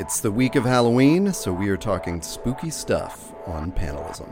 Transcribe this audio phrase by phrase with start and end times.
[0.00, 4.28] It's the week of Halloween, so we are talking spooky stuff on panelism.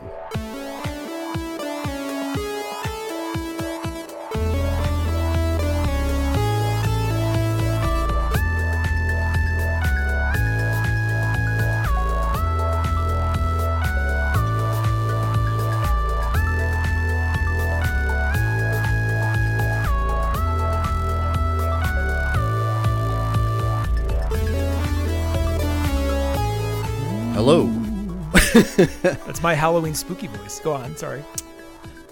[28.61, 30.59] That's my Halloween spooky voice.
[30.59, 31.23] Go on, sorry.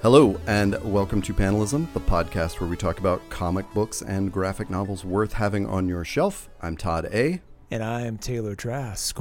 [0.03, 4.69] Hello, and welcome to Panelism, the podcast where we talk about comic books and graphic
[4.69, 6.47] novels worth having on your shelf.
[6.61, 7.41] I'm Todd A.
[7.71, 9.17] And I'm Taylor Trask.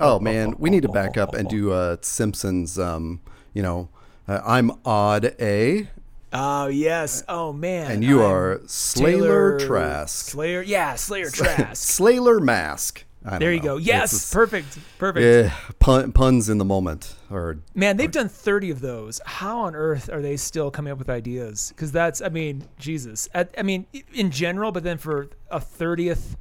[0.00, 2.78] Oh man, we need to back up and do uh, Simpsons.
[2.78, 3.20] Um,
[3.52, 3.90] you know,
[4.26, 5.88] uh, I'm Odd A,
[6.32, 7.24] Oh yes.
[7.28, 7.90] Oh man.
[7.90, 10.30] and you I'm are Slayer Taylor Trask.
[10.30, 10.62] Slayer.
[10.62, 11.76] Yeah, Slayer Trask.
[11.76, 13.04] Slayer Mask.
[13.38, 13.64] There you know.
[13.64, 13.76] go.
[13.76, 14.78] Yes, just- perfect.
[14.98, 15.24] Perfect.
[15.24, 17.14] Yeah, pun, puns in the moment.
[17.30, 19.20] Or Man, they've done 30 of those.
[19.26, 21.72] How on earth are they still coming up with ideas?
[21.74, 23.28] Because that's, I mean, Jesus.
[23.34, 26.36] I, I mean, in general, but then for a 30th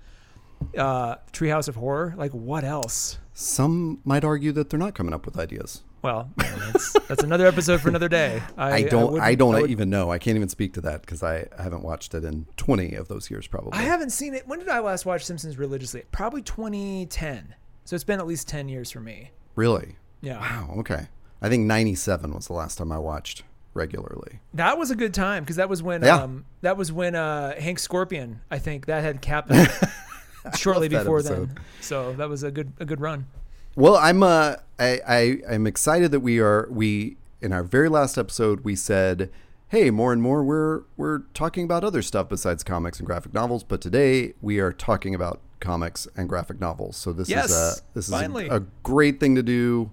[0.77, 3.17] uh, Treehouse of Horror, like what else?
[3.39, 5.83] some might argue that they're not coming up with ideas.
[6.01, 8.41] Well, that's, that's another episode for another day.
[8.57, 9.19] I, I don't.
[9.19, 10.11] I, wouldn't- don't would- even know.
[10.11, 13.29] I can't even speak to that because I haven't watched it in twenty of those
[13.29, 13.73] years, probably.
[13.73, 14.47] I haven't seen it.
[14.47, 16.03] When did I last watch Simpsons religiously?
[16.11, 17.53] Probably 2010.
[17.85, 19.31] So it's been at least 10 years for me.
[19.55, 19.95] really.
[20.21, 20.39] Yeah.
[20.39, 20.75] Wow.
[20.79, 21.07] Okay.
[21.41, 23.43] I think '97 was the last time I watched
[23.75, 24.39] regularly.
[24.55, 26.15] That was a good time because that was when Yeah.
[26.23, 29.69] um that was when uh Hank Scorpio, I think that had happened
[30.55, 31.49] shortly before episode.
[31.55, 31.59] then.
[31.81, 33.27] So that was a good a good run.
[33.75, 34.23] Well, I'm.
[34.23, 35.37] Uh, I, I.
[35.49, 36.67] I'm excited that we are.
[36.71, 39.29] We in our very last episode we said,
[39.67, 43.63] "Hey, more and more we're we're talking about other stuff besides comics and graphic novels."
[43.63, 46.97] But today we are talking about comics and graphic novels.
[46.97, 48.45] So this is a this finally.
[48.45, 49.91] is a, a great thing to do.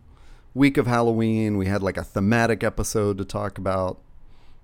[0.54, 4.00] Week of Halloween, we had like a thematic episode to talk about.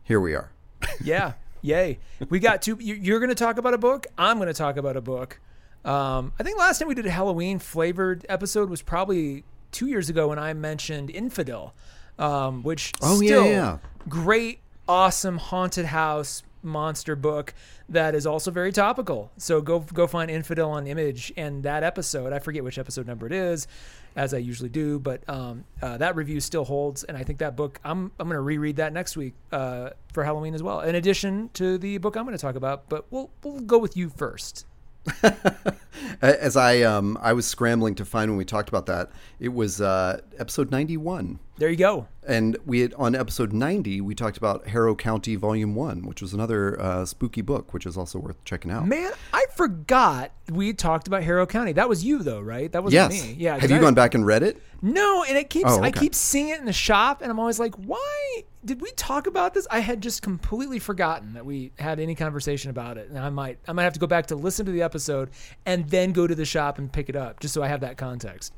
[0.03, 0.53] Here we are.
[1.03, 1.35] Yeah.
[1.63, 1.99] Yay.
[2.31, 4.97] We got two you're going to talk about a book, I'm going to talk about
[4.97, 5.41] a book.
[5.85, 10.09] Um I think last time we did a Halloween flavored episode was probably 2 years
[10.11, 11.75] ago when I mentioned Infidel.
[12.19, 13.79] Um which Oh, yeah, yeah.
[14.09, 17.55] great awesome haunted house monster book
[17.89, 19.31] that is also very topical.
[19.39, 22.33] So go go find Infidel on Image and that episode.
[22.33, 23.67] I forget which episode number it is,
[24.15, 27.57] as I usually do, but um, uh, that review still holds, and I think that
[27.57, 30.81] book I'm I'm going to reread that next week uh, for Halloween as well.
[30.83, 33.97] In addition to the book I'm going to talk about, but we'll we'll go with
[33.97, 34.67] you first.
[36.23, 39.81] As I um I was scrambling to find when we talked about that, it was
[39.81, 41.39] uh, episode 91.
[41.61, 42.09] There you go.
[42.27, 46.33] And we had on episode 90, we talked about Harrow County Volume 1, which was
[46.33, 48.87] another uh, spooky book, which is also worth checking out.
[48.87, 51.73] Man, I forgot we talked about Harrow County.
[51.73, 52.73] That was you though, right?
[52.73, 53.11] That was yes.
[53.11, 53.37] me.
[53.39, 53.59] Yeah.
[53.59, 54.63] Have you I- gone back and read it?
[54.81, 57.59] No, and it keeps Oh, I keep seeing it in the shop and I'm always
[57.59, 62.01] like, "Why did we talk about this?" I had just completely forgotten that we had
[62.01, 63.11] any conversation about it.
[63.11, 65.29] And I might I might have to go back to listen to the episode
[65.67, 67.99] and then go to the shop and pick it up just so I have that
[67.99, 68.55] context.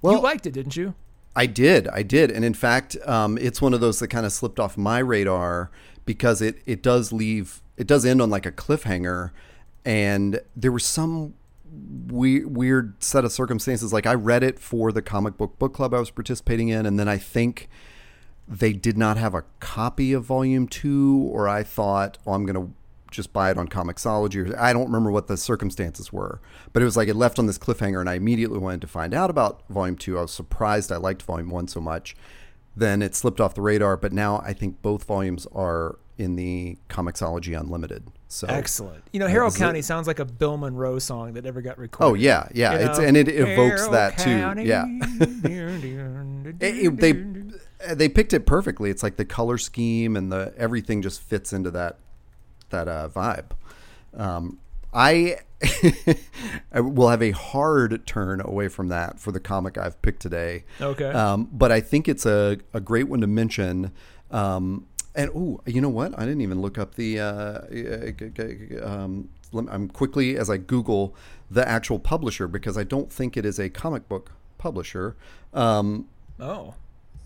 [0.00, 0.94] Well, you liked it, didn't you?
[1.36, 1.88] I did.
[1.88, 2.30] I did.
[2.30, 5.70] And in fact, um, it's one of those that kind of slipped off my radar
[6.04, 9.30] because it, it does leave, it does end on like a cliffhanger.
[9.84, 11.34] And there was some
[11.72, 13.92] weird, weird set of circumstances.
[13.92, 16.84] Like I read it for the comic book book club I was participating in.
[16.84, 17.68] And then I think
[18.48, 22.66] they did not have a copy of volume two, or I thought, oh, I'm going
[22.66, 22.74] to
[23.10, 24.50] just buy it on Comixology.
[24.52, 26.40] Or I don't remember what the circumstances were,
[26.72, 29.12] but it was like it left on this cliffhanger, and I immediately wanted to find
[29.14, 30.18] out about volume two.
[30.18, 32.16] I was surprised I liked volume one so much.
[32.76, 36.76] Then it slipped off the radar, but now I think both volumes are in the
[36.88, 38.04] Comixology Unlimited.
[38.28, 39.02] So Excellent.
[39.12, 41.78] You know, Harrow is it- County sounds like a Bill Monroe song that never got
[41.78, 42.10] recorded.
[42.10, 42.72] Oh yeah, yeah.
[42.72, 44.62] You It's know, and it evokes Harrow that too.
[44.62, 44.84] Yeah.
[46.60, 48.90] It- it- they they picked it perfectly.
[48.90, 51.98] It's like the color scheme and the everything just fits into that
[52.70, 53.50] that uh, vibe.
[54.14, 54.58] Um,
[54.92, 55.38] I
[56.72, 60.64] I will have a hard turn away from that for the comic I've picked today.
[60.80, 61.10] Okay.
[61.10, 63.92] Um, but I think it's a, a great one to mention.
[64.30, 66.16] Um, and oh, you know what?
[66.18, 67.20] I didn't even look up the.
[67.20, 71.14] Uh, g- g- um, I'm quickly as I Google
[71.50, 75.16] the actual publisher because I don't think it is a comic book publisher.
[75.52, 76.06] Um,
[76.38, 76.74] Oh.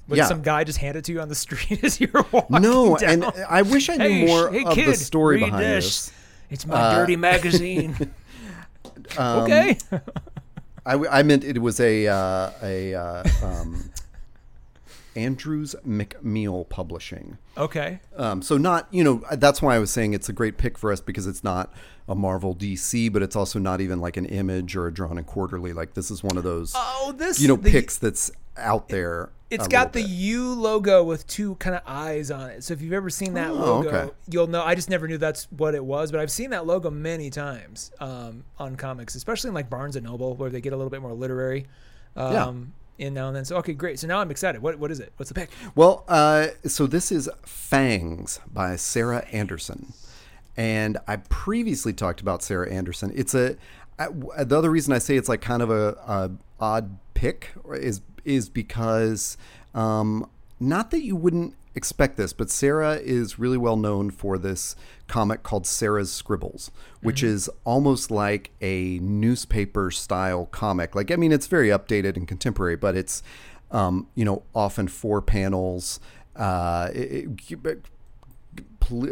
[0.09, 0.27] Would Yeah.
[0.27, 3.11] some guy just hand it to you on the street as you're walking no, down?
[3.11, 6.07] and I wish I knew Hey, more hey, of kid, the story read behind this.
[6.07, 6.13] this.
[6.51, 8.11] It's my dirty magazine.
[9.19, 9.77] Um, okay.
[10.87, 13.91] I meant it was a uh, a uh, um,
[15.17, 17.39] Andrews McMeel Publishing.
[17.57, 18.01] Okay.
[18.17, 20.91] Um, so not, you know, that's why I was saying it's a great pick for
[20.93, 21.73] us because it's not
[22.09, 25.27] a Marvel DC, but it's also not even like an image or a drawn and
[25.27, 25.73] quarterly.
[25.73, 29.31] Like this is one of those, Oh, this you know, the- picks that's out there.
[29.51, 30.11] It's got the bit.
[30.11, 32.65] U logo with two kind of eyes on it.
[32.65, 34.13] So if you've ever seen that Oh, logo, okay.
[34.29, 34.63] you'll know.
[34.63, 37.93] I just never knew that's what it was, but I've seen that logo many times
[38.01, 41.03] um, on comics, especially in like Barnes and Noble, where they get a little bit
[41.03, 41.67] more literary.
[42.17, 43.45] Um, In now and then.
[43.45, 43.99] So okay, great.
[44.01, 44.61] So now I'm excited.
[44.63, 45.13] What what is it?
[45.17, 45.51] What's the pick?
[45.75, 49.93] Well, uh, so this is Fangs by Sarah Anderson,
[50.57, 53.13] and I previously talked about Sarah Anderson.
[53.15, 53.57] It's a
[53.99, 54.09] I,
[54.45, 56.31] the other reason I say it's like kind of a, a
[56.61, 59.37] odd pick is is because
[59.75, 60.29] um,
[60.61, 64.77] not that you wouldn't expect this, but Sarah is really well known for this
[65.09, 66.71] comic called Sarah's Scribbles,
[67.03, 70.95] which is almost like a newspaper style comic.
[70.95, 73.23] Like I mean, it's very updated and contemporary, but it's
[73.73, 75.99] um, you know often four panels.
[76.37, 77.85] Uh, it, it-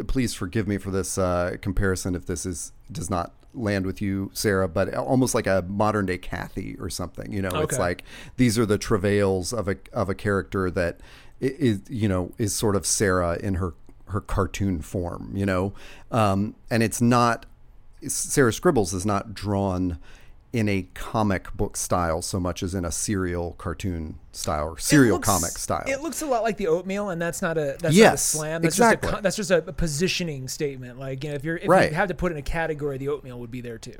[0.07, 4.31] please forgive me for this uh, comparison if this is does not land with you,
[4.33, 7.31] Sarah, but almost like a modern day Kathy or something.
[7.31, 8.03] You know, it's like
[8.37, 10.99] these are the travails of a of a character that
[11.39, 13.73] is you know is sort of Sarah in her
[14.07, 15.31] her cartoon form.
[15.35, 15.73] You know,
[16.11, 17.45] um, and it's not
[18.07, 19.99] Sarah Scribbles is not drawn
[20.53, 25.15] in a comic book style so much as in a serial cartoon style or serial
[25.15, 25.83] looks- comic style.
[25.87, 28.61] It looks a lot like the oatmeal, and that's not a that's not a slam.
[28.61, 29.09] That's exactly.
[29.09, 30.99] just a, that's just a, positioning statement.
[30.99, 31.89] Like you know, if you're if Right.
[31.89, 33.97] you had to put in a category, the oatmeal would be there too.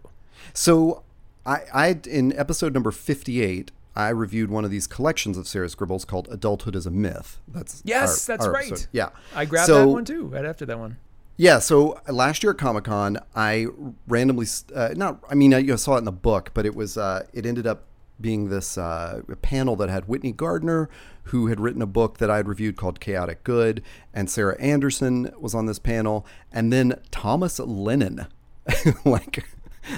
[0.53, 1.03] So,
[1.45, 6.05] I, I in episode number fifty-eight, I reviewed one of these collections of Sarah Scribbles
[6.05, 8.67] called "Adulthood is a Myth." That's Yes, our- that's our right.
[8.67, 8.87] episode.
[8.91, 10.97] Yeah, I grabbed So- that one too right after that one.
[11.35, 13.67] Yeah, so last year at Comic Con, I
[14.07, 16.75] randomly, uh, not, I mean, I you know, saw it in the book, but it
[16.75, 17.85] was, uh, it ended up
[18.21, 20.89] being this uh, panel that had Whitney Gardner,
[21.25, 23.81] who had written a book that I had reviewed called Chaotic Good,
[24.13, 28.27] and Sarah Anderson was on this panel, and then Thomas Lennon,
[29.05, 29.45] like,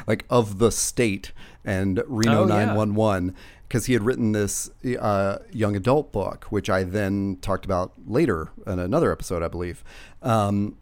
[0.07, 1.33] like of the state
[1.65, 3.35] and Reno Oh, 911
[3.67, 8.49] because he had written this uh, young adult book, which I then talked about later
[8.67, 9.83] in another episode, I believe.
[10.21, 10.77] Um,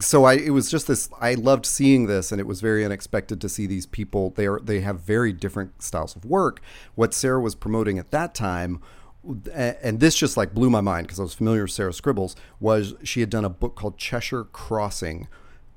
[0.00, 3.40] so I it was just this I loved seeing this and it was very unexpected
[3.40, 4.30] to see these people.
[4.30, 6.60] They are they have very different styles of work.
[6.94, 8.80] What Sarah was promoting at that time
[9.52, 12.94] and this just like blew my mind because I was familiar with Sarah Scribbles was
[13.02, 15.28] she had done a book called Cheshire Crossing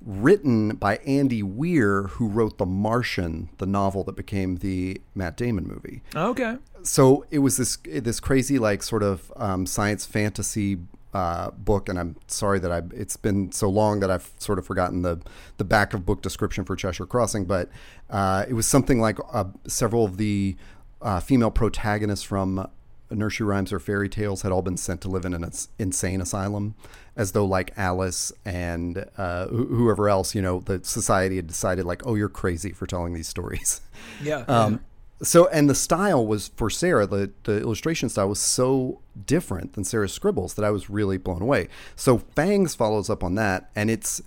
[0.04, 5.68] written by Andy Weir who wrote The Martian the novel that became the Matt Damon
[5.68, 6.02] movie.
[6.16, 6.58] Okay.
[6.84, 10.80] so it was this this crazy like sort of um, science fantasy
[11.14, 14.66] uh, book, and I'm sorry that I it's been so long that I've sort of
[14.66, 15.20] forgotten the
[15.58, 17.70] the back of book description for Cheshire Crossing, but
[18.10, 20.56] uh, it was something like uh, several of the
[21.02, 22.68] uh, female protagonists from
[23.10, 26.76] nursery rhymes or fairy tales had all been sent to live in an insane asylum,
[27.16, 31.86] as though like Alice and uh, wh- whoever else, you know, the society had decided
[31.86, 33.82] like, oh, you're crazy for telling these stories.
[34.24, 34.46] Yeah.
[34.52, 34.82] Um,
[35.24, 39.84] so and the style was for Sarah, the, the illustration style was so different than
[39.84, 41.68] Sarah's scribbles that I was really blown away.
[41.96, 44.22] So Fangs follows up on that, and it's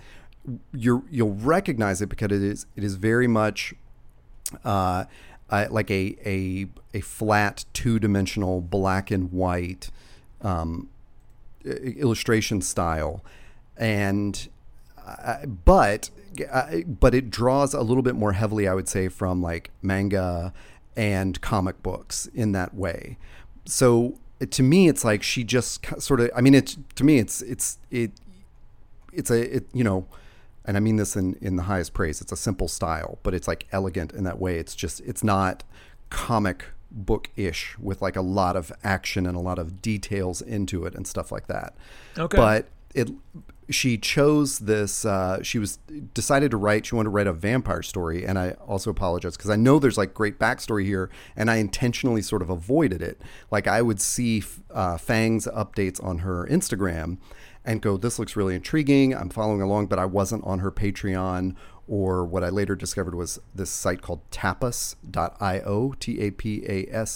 [0.73, 3.75] you you'll recognize it because it is it is very much
[4.65, 5.05] uh,
[5.51, 9.91] uh, like a a a flat two dimensional black and white
[10.43, 10.89] um,
[11.65, 13.25] illustration style,
[13.77, 14.49] and
[15.05, 16.11] uh, but
[16.51, 20.53] uh, but it draws a little bit more heavily, I would say, from like manga
[20.97, 23.19] and comic books in that way.
[23.65, 24.19] So
[24.51, 26.31] to me, it's like she just sort of.
[26.37, 28.13] I mean, it's to me, it's it's it
[29.13, 30.07] it's a it you know
[30.65, 33.47] and i mean this in in the highest praise it's a simple style but it's
[33.47, 35.63] like elegant in that way it's just it's not
[36.11, 40.95] comic book-ish with like a lot of action and a lot of details into it
[40.95, 41.75] and stuff like that
[42.19, 42.37] Okay.
[42.37, 43.11] but it
[43.71, 45.79] she chose this uh, she was
[46.13, 49.51] decided to write she wanted to write a vampire story and i also apologize because
[49.51, 53.21] i know there's like great backstory here and i intentionally sort of avoided it.
[53.51, 57.19] Like i would see uh, fang's updates on her instagram
[57.65, 61.57] and go this looks really intriguing i'm following along but i wasn't on her patreon
[61.87, 67.07] or what i later discovered was this site called tapas.io t-a-p-a-s.io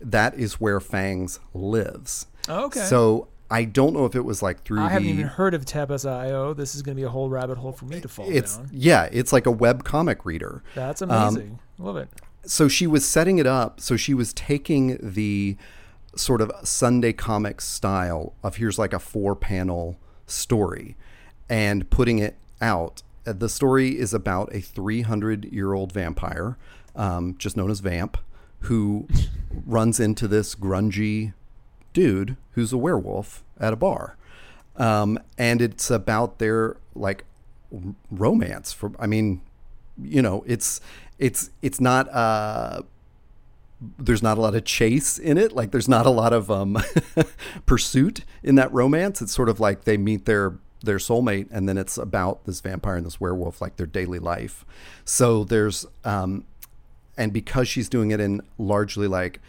[0.00, 2.26] that is where fangs lives.
[2.48, 2.80] Okay.
[2.80, 6.54] so I don't know if it was like through I haven't even heard of Tapas.io.
[6.54, 8.70] This is going to be a whole rabbit hole for me to fall it's down.
[8.72, 10.62] yeah, it's like a web comic reader.
[10.74, 11.58] That's um, amazing.
[11.78, 12.08] Love it.
[12.46, 13.80] So she was setting it up.
[13.80, 15.56] So she was taking the
[16.14, 20.96] sort of Sunday comic style of here's like a four panel story
[21.48, 23.02] and putting it out.
[23.26, 26.56] Uh, The story is about a 300 year old vampire,
[26.94, 28.16] um, just known as Vamp,
[28.60, 29.08] who
[29.66, 31.32] runs into this grungy
[31.92, 34.16] dude who's a werewolf at a bar,
[34.76, 37.24] um, and it's about their like
[38.10, 38.72] romance.
[38.72, 39.40] For I mean,
[40.00, 40.80] you know, it's
[41.18, 42.08] it's it's not.
[42.12, 42.82] Uh,
[43.98, 45.52] there's not a lot of chase in it.
[45.52, 46.76] Like there's not a lot of um,
[47.66, 49.22] pursuit in that romance.
[49.22, 52.96] It's sort of like they meet their their soulmate, and then it's about this vampire
[52.96, 54.64] and this werewolf, like their daily life.
[55.04, 56.44] So there's, um,
[57.16, 59.40] and because she's doing it in largely like,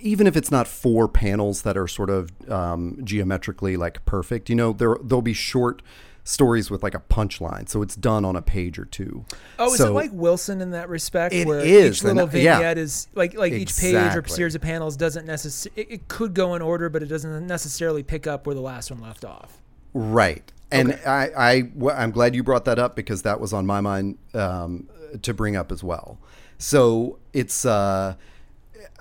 [0.00, 4.56] even if it's not four panels that are sort of um, geometrically like perfect, you
[4.56, 5.82] know, there there'll be short
[6.22, 7.68] stories with like a punchline.
[7.68, 9.24] So it's done on a page or two.
[9.58, 11.34] Oh, is it like Wilson in that respect?
[11.34, 12.58] It where is, each little and, yeah.
[12.58, 15.82] vignette is like like each page or series of panels doesn't necessarily.
[15.82, 18.90] It, it could go in order, but it doesn't necessarily pick up where the last
[18.90, 19.60] one left off.
[19.92, 20.52] Right.
[20.70, 21.04] And Okay.
[21.04, 24.88] I, I, I'm glad you brought that up because that was on my mind um,
[25.22, 26.18] to bring up as well.
[26.58, 28.14] So it's uh,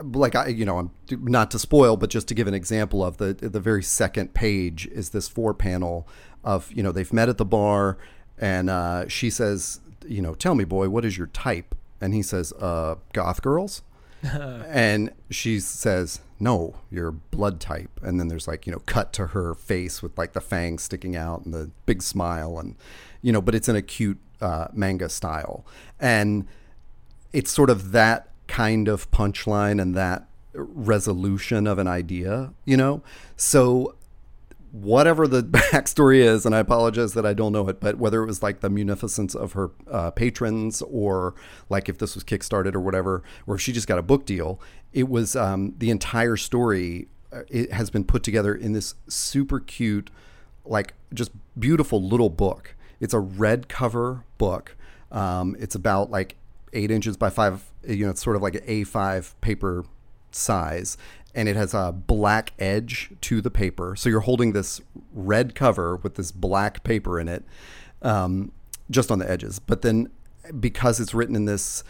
[0.03, 3.17] like I, you know, I'm not to spoil, but just to give an example of
[3.17, 6.07] the the very second page is this four panel
[6.43, 7.97] of you know they've met at the bar
[8.37, 11.75] and uh, she says, you know, tell me, boy, what is your type?
[11.99, 13.81] And he says, uh, goth girls
[14.23, 19.27] and she says, "No, you're blood type." And then there's like you know cut to
[19.27, 22.75] her face with like the fangs sticking out and the big smile, and
[23.21, 25.65] you know, but it's in a cute uh, manga style,
[25.99, 26.47] and
[27.31, 33.01] it's sort of that kind of punchline and that resolution of an idea, you know.
[33.37, 33.95] So
[34.71, 35.41] whatever the
[35.71, 38.59] backstory is, and I apologize that I don't know it, but whether it was like
[38.59, 41.33] the munificence of her uh, patrons or
[41.69, 44.59] like if this was kickstarted or whatever, or if she just got a book deal,
[44.91, 47.07] it was um, the entire story.
[47.31, 50.09] uh, It has been put together in this super cute,
[50.65, 52.75] like just beautiful little book.
[52.99, 54.75] It's a red cover book.
[55.11, 56.35] Um, it's about like
[56.73, 57.68] eight inches by five.
[57.87, 59.85] You know, it's sort of like an A5 paper
[60.31, 60.97] size
[61.35, 63.95] and it has a black edge to the paper.
[63.95, 64.81] So you're holding this
[65.13, 67.43] red cover with this black paper in it,
[68.01, 68.51] um,
[68.89, 69.59] just on the edges.
[69.59, 70.09] But then
[70.59, 71.83] because it's written in this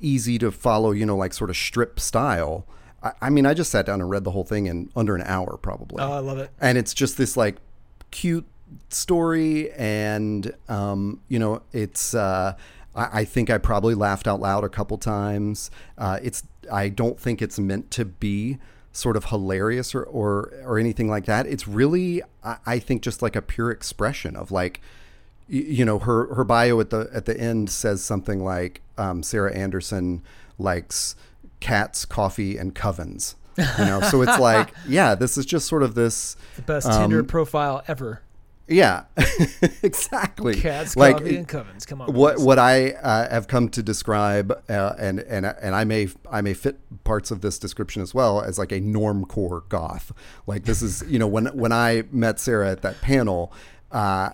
[0.00, 2.66] easy to follow, you know, like sort of strip style,
[3.02, 5.22] I, I mean, I just sat down and read the whole thing in under an
[5.22, 6.02] hour probably.
[6.02, 6.50] Oh, I love it.
[6.60, 7.56] And it's just this like
[8.10, 8.46] cute
[8.88, 12.56] story and um, you know it's uh,
[12.96, 15.70] I, I think I probably laughed out loud a couple times.
[15.96, 18.58] Uh, it's I don't think it's meant to be
[18.92, 21.46] sort of hilarious or, or or anything like that.
[21.46, 24.80] It's really I, I think just like a pure expression of like
[25.48, 29.54] you know her her bio at the at the end says something like um, Sarah
[29.54, 30.22] Anderson
[30.58, 31.14] likes
[31.60, 33.34] cats, coffee, and covens.
[33.56, 37.02] You know, so it's like yeah, this is just sort of this The best Um,
[37.02, 38.22] Tinder profile ever.
[38.68, 39.04] Yeah,
[39.82, 40.56] exactly.
[40.56, 41.86] Cats, like coffee, and covens.
[41.86, 42.12] Come on.
[42.12, 46.40] what what I uh, have come to describe, uh, and and and I may I
[46.40, 50.12] may fit parts of this description as well as like a normcore goth.
[50.46, 53.52] Like this is you know when when I met Sarah at that panel.
[53.92, 54.30] Uh,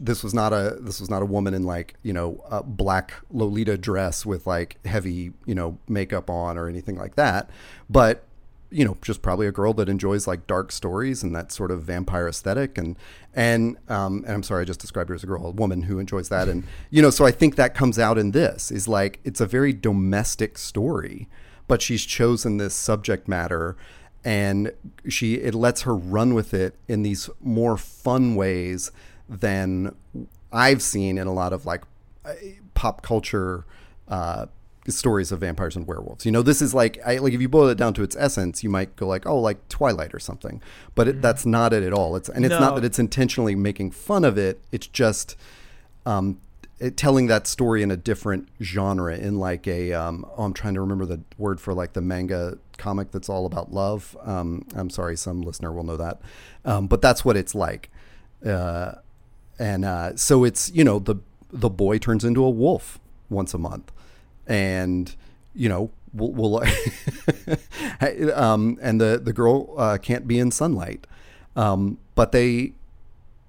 [0.00, 3.14] this was not a this was not a woman in like you know a black
[3.30, 7.48] Lolita dress with like heavy you know makeup on or anything like that,
[7.88, 8.26] but
[8.72, 11.82] you know, just probably a girl that enjoys like dark stories and that sort of
[11.82, 12.78] vampire aesthetic.
[12.78, 12.96] And,
[13.34, 15.98] and, um, and I'm sorry, I just described her as a girl, a woman who
[15.98, 16.48] enjoys that.
[16.48, 19.46] And, you know, so I think that comes out in this is like, it's a
[19.46, 21.28] very domestic story,
[21.68, 23.76] but she's chosen this subject matter
[24.24, 24.72] and
[25.08, 28.92] she, it lets her run with it in these more fun ways
[29.28, 29.94] than
[30.52, 31.82] I've seen in a lot of like
[32.24, 32.34] uh,
[32.74, 33.64] pop culture,
[34.08, 34.46] uh,
[34.88, 36.26] stories of vampires and werewolves.
[36.26, 38.62] You know, this is like I, like if you boil it down to its essence,
[38.64, 40.60] you might go like, oh, like Twilight or something.
[40.94, 42.16] But it, that's not it at all.
[42.16, 42.60] It's and it's No.
[42.60, 44.60] not that it's intentionally making fun of it.
[44.72, 45.36] It's just
[46.04, 46.40] um,
[46.80, 50.74] it, telling that story in a different genre, in like a um, oh, I'm trying
[50.74, 54.16] to remember the word for like the manga comic that's all about love.
[54.24, 56.20] Um, I'm sorry, some listener will know that,
[56.64, 57.88] um, but that's what it's like.
[58.44, 58.94] Uh,
[59.60, 61.16] and uh, so it's you know the
[61.52, 62.98] the boy turns into a wolf
[63.30, 63.92] once a month,
[64.46, 65.14] and
[65.54, 66.62] you know we'll, we'll
[68.34, 71.06] um, and the the girl uh, can't be in sunlight,
[71.56, 72.72] um, but they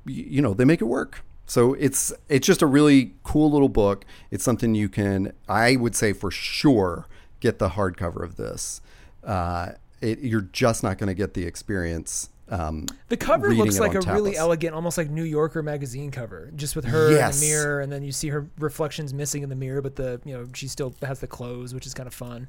[0.06, 1.24] you know they make it work.
[1.46, 4.06] So it's it's just a really cool little book.
[4.32, 7.08] It's something you can I would say for sure
[7.40, 8.82] get the hardcover of this.
[9.24, 12.30] Uh, it, you're just not going to get the experience.
[12.50, 16.52] Um, The cover looks like a on really elegant, almost like New Yorker magazine cover,
[16.56, 17.36] just with her Yes.
[17.36, 20.22] in the mirror, and then you see her reflections missing in the mirror, but the
[20.26, 22.48] you know she still has the clothes, which is kind of fun.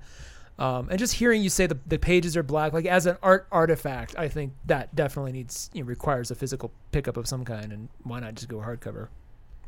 [0.58, 3.46] Um, and just hearing you say the, the pages are black, like as an art
[3.50, 7.72] artifact, I think that definitely needs you know, requires a physical pickup of some kind,
[7.72, 9.08] and why not just go hardcover?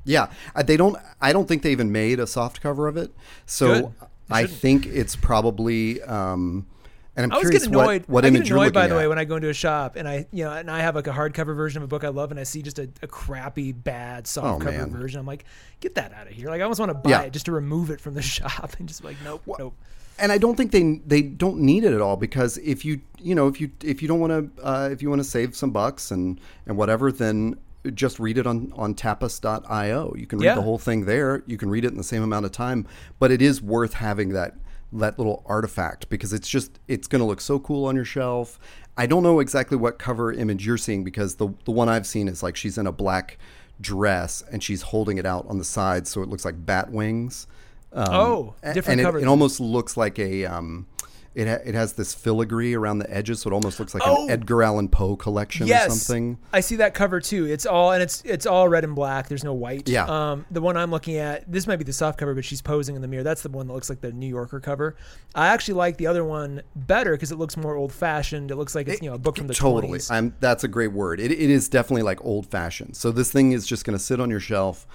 [0.05, 0.29] Yeah,
[0.65, 0.97] they don't.
[1.21, 3.13] I don't think they even made a soft cover of it.
[3.47, 3.93] So
[4.31, 6.67] I think it's probably um,
[7.17, 8.03] And I'm I curious getting annoyed.
[8.03, 8.99] what, what I get annoyed, by the at.
[8.99, 11.07] way, when I go into a shop and I, you know, and I have like
[11.07, 13.73] a hardcover version of a book I love, and I see just a, a crappy,
[13.73, 15.19] bad softcover Oh, version.
[15.21, 15.45] I'm like,
[15.81, 16.49] get that out of here.
[16.49, 17.21] Like I almost want to buy Yeah.
[17.23, 19.75] it just to remove it from the shop and just like, nope, nope.
[20.19, 23.35] and I don't think they they don't need it at all because if you you
[23.35, 25.71] know if you if you don't want to uh, if you want to save some
[25.71, 27.57] bucks and and whatever then
[27.95, 30.55] just read it on on tapas.io you can read Yeah.
[30.55, 32.87] the whole thing there you can read it in the same amount of time
[33.19, 34.55] but it is worth having that
[34.93, 38.59] that little artifact because it's just it's going to look so cool on your shelf
[38.97, 42.29] I don't know exactly what cover image you're seeing because the the one I've seen
[42.29, 43.37] is like she's in a black
[43.81, 47.47] dress and she's holding it out on the side so it looks like bat wings
[47.93, 49.19] um, Oh, different and it- cover.
[49.21, 50.45] It, almost looks like a.
[50.45, 50.87] Um,
[51.37, 54.25] it ha- it has this filigree around the edges, so it almost looks like Oh!
[54.25, 56.39] an Edgar Allan Poe collection yes, or something.
[56.51, 57.45] I see that cover too.
[57.45, 59.29] It's all and it's it's all red and black.
[59.29, 59.87] There's no white.
[59.87, 60.07] Yeah.
[60.07, 62.97] Um, the one I'm looking at, this might be the soft cover, but she's posing
[62.97, 63.23] in the mirror.
[63.23, 64.97] That's the one that looks like the New Yorker cover.
[65.35, 68.51] I actually like the other one better because it looks more old fashioned.
[68.51, 69.99] It looks like it's you know a book from the totally.
[69.99, 70.11] 20s.
[70.11, 70.35] I'm.
[70.41, 71.21] That's a great word.
[71.21, 72.97] It, it is definitely like old fashioned.
[72.97, 74.87] So this thing is just going to sit on your shelf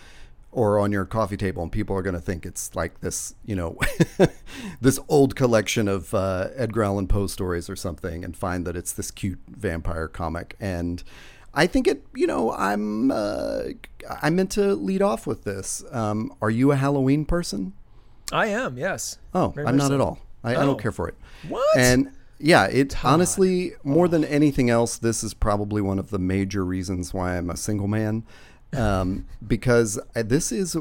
[0.52, 3.56] or on your coffee table, and people are going to think it's like this, you
[3.56, 3.78] know,
[4.82, 8.92] this old collection of uh, Edgar Allan Poe stories or something, and find that it's
[8.92, 10.56] this cute vampire comic.
[10.60, 11.04] And
[11.54, 13.64] I think it, you know, I'm uh,
[14.22, 15.84] I meant to lead off with this.
[15.92, 17.74] Um, are you a Halloween person?
[18.32, 18.78] I am.
[18.78, 19.18] Yes.
[19.34, 19.96] Oh, Very I'm not so.
[19.96, 20.20] at all.
[20.44, 20.66] I, I Oh.
[20.68, 21.16] don't care for it.
[21.50, 21.78] What?
[21.78, 26.66] And yeah, it honestly more than anything else, this is probably one of the major
[26.66, 28.24] reasons why I'm a single man.
[28.74, 30.78] Um, because this is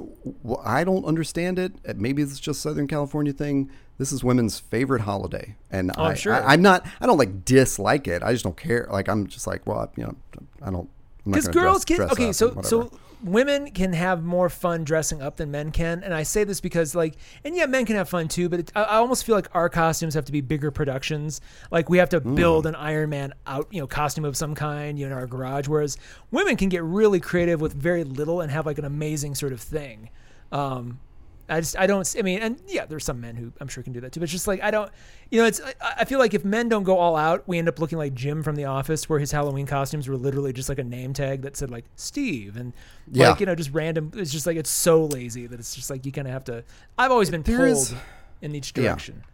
[0.65, 1.73] I don't understand it.
[1.89, 3.71] Uh, Maybe it's just Southern California thing.
[3.99, 6.35] This is women's favorite holiday, and Oh, I'm I, sure.
[6.35, 6.87] I, am not.
[7.01, 8.23] I don't like dislike it.
[8.23, 8.89] I just don't care.
[8.91, 10.15] Like I'm just like, well, you know,
[10.63, 10.89] I don't.
[11.27, 12.91] I'm because girls dress okay so so
[13.23, 16.03] women can have more fun dressing up than men can.
[16.03, 18.73] And i say this because like and yeah men can have fun too but it,
[18.75, 21.41] I, I almost feel like our costumes have to be bigger productions.
[21.71, 22.35] Like we have to Hmm.
[22.35, 25.27] build an iron man out you know costume of some kind you know in our
[25.27, 25.97] garage whereas
[26.31, 29.61] women can get really creative with very little and have like an amazing sort of
[29.61, 30.11] thing.
[30.53, 31.01] Um
[31.51, 33.93] I just I don't I mean and yeah there's some men who I'm sure can
[33.93, 34.91] do that too but it's just like I don't
[35.31, 37.69] you know it's I, I feel like if men don't go all out we end
[37.69, 40.79] up looking like Jim from The Office where his Halloween costumes were literally just like
[40.79, 42.73] a name tag that said like Steve and
[43.11, 43.31] Yeah.
[43.31, 46.07] like you know just random it's just like it's so lazy that it's just like
[46.07, 46.65] you kind of have to
[46.97, 47.95] I've always been There pulled is-
[48.41, 49.25] in each direction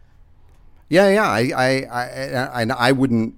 [0.89, 1.27] Yeah, yeah.
[1.29, 2.03] I, I, I,
[2.53, 3.35] I, I- I wouldn't.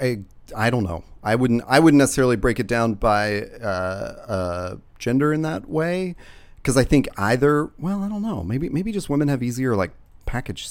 [0.00, 0.20] I,
[0.56, 1.04] I don't know.
[1.22, 1.62] I wouldn't.
[1.66, 6.16] I wouldn't necessarily break it down by uh, uh, gender in that way,
[6.64, 7.70] because I think either.
[7.78, 8.42] Well, I don't know.
[8.42, 9.90] Maybe, maybe just women have easier like
[10.24, 10.70] package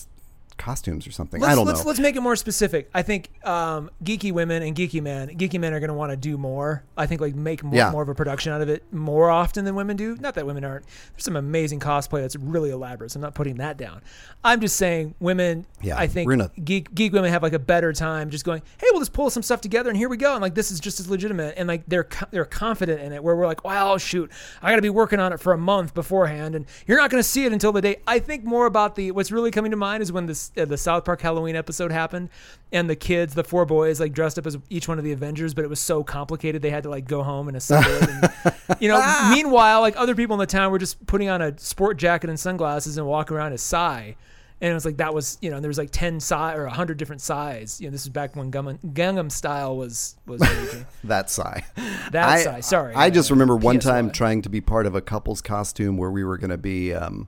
[0.58, 1.42] costumes or something.
[1.42, 1.88] Let's, I don't let's, know.
[1.88, 2.90] Let's make it more specific.
[2.94, 6.18] I think um, geeky women and geeky men, geeky men are going to want to
[6.18, 6.84] do more.
[6.98, 7.92] I think like make more, Yeah.
[7.92, 10.16] more of a production out of it more often than women do.
[10.18, 10.86] Not that women aren't.
[11.14, 13.12] There's some amazing cosplay that's really elaborate.
[13.12, 14.02] So I'm not putting that down.
[14.44, 15.66] I'm just saying women.
[15.82, 18.62] Yeah, I think we're a- geek geek women have like a better time just going.
[18.78, 20.34] Hey, we'll just pull some stuff together and here we go.
[20.34, 21.56] And like this is just as legitimate.
[21.58, 23.24] And like they're they're confident in it.
[23.24, 25.94] Where we're like, wow, shoot, I got to be working on it for a month
[25.94, 27.98] beforehand, and you're not going to see it until the day.
[28.08, 30.78] I think more about the what's really coming to mind is when this uh, the
[30.78, 32.30] South Park Halloween episode happened,
[32.72, 35.54] and the kids, the four boys, like dressed up as each one of the Avengers,
[35.54, 38.10] but it was so complicated they had to like go home and assemble it.
[38.10, 41.58] And, you know, meanwhile, like other people in the town were just putting on a
[41.58, 44.14] sport jacket and sunglasses and walking around as Psy.
[44.62, 46.98] And it was like that was you know there was like ten Psy or hundred
[46.98, 47.82] different Psys.
[47.82, 50.40] You know this is back when Gangnam, Gangnam Style was was
[51.04, 51.66] that sigh.
[52.12, 52.96] That I, Psy, sorry.
[52.96, 53.92] I just uh, remember one PSY.
[53.92, 56.94] time trying to be part of a couple's costume where we were going to be
[56.94, 57.28] um,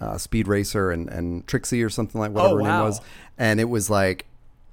[0.00, 2.76] uh, Speed Racer and, and Trixie or something like whatever her Oh, wow.
[2.78, 3.00] name was,
[3.38, 4.26] and it was like.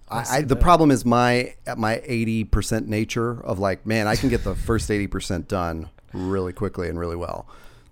[0.09, 4.27] I, I, the problem is my my eighty percent nature of like man I can
[4.27, 7.45] get the first eighty percent done really quickly and really well.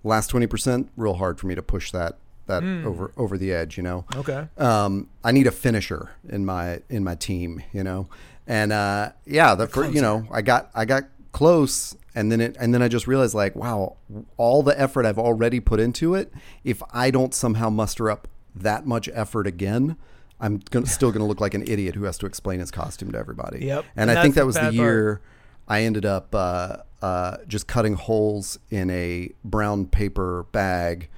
[0.04, 2.86] Last twenty percent real hard for me to push that that Hmm.
[2.86, 3.78] over over the edge.
[3.78, 4.46] You know Okay.
[4.58, 8.08] um, I need a finisher in my in my team, you know,
[8.46, 12.74] and uh, yeah, the you know I got I got close, and then it and
[12.74, 13.96] then I just realized like wow,
[14.36, 16.32] all the effort I've already put into it,
[16.64, 19.96] if I don't somehow muster up that much effort again.
[20.42, 23.12] I'm gonna, still going to look like an idiot who has to explain his costume
[23.12, 23.66] to everybody.
[23.66, 23.84] Yep.
[23.94, 24.74] And, And I think that was the bad part.
[24.74, 25.20] year
[25.68, 31.08] I ended up uh, uh, just cutting holes in a brown paper bag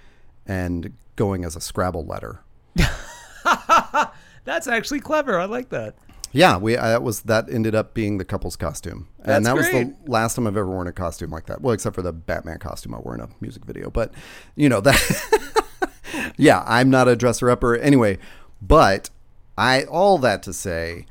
[0.47, 2.41] and going as a Scrabble letter.
[4.45, 5.39] That's actually clever.
[5.39, 5.95] I like that.
[6.33, 9.57] Yeah, we uh, that was that ended up being the couple's costume, and That's that
[9.57, 11.61] was the last time I've ever worn a costume like that.
[11.61, 14.13] Well, except for the Batman costume I wore in a music video, but
[14.57, 15.93] you know that.
[16.37, 18.19] yeah, I'm not a dresser upper anyway,
[18.61, 19.11] but
[19.59, 21.07] I all that to say,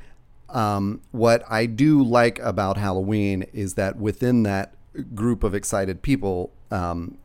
[0.48, 4.74] um, what I do like about Halloween is that within that
[5.14, 7.18] group of excited people, um,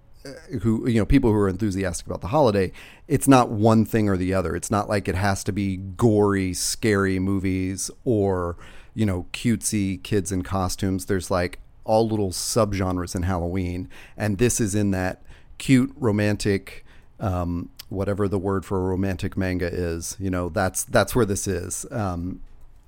[0.62, 2.72] who you know people who are enthusiastic about the holiday
[3.08, 4.56] it's not one thing or the other.
[4.56, 8.58] It's not like it has to be gory scary movies or
[8.94, 11.06] you know cutesy kids in costumes.
[11.06, 13.88] There's like all little subgenres in halloween
[14.18, 15.22] and this is in that
[15.58, 16.86] cute romantic
[17.22, 21.48] um, whatever the word for a romantic manga is you know that's that's where this
[21.48, 21.86] is.
[21.92, 22.42] Um,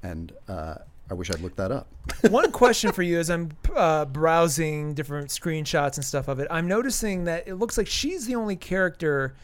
[0.04, 0.76] and uh,
[1.10, 1.88] I wish I'd looked that up.
[2.30, 6.68] One question for you as I'm uh, browsing different screenshots and stuff of it, I'm
[6.68, 9.36] noticing that it looks like she's the only character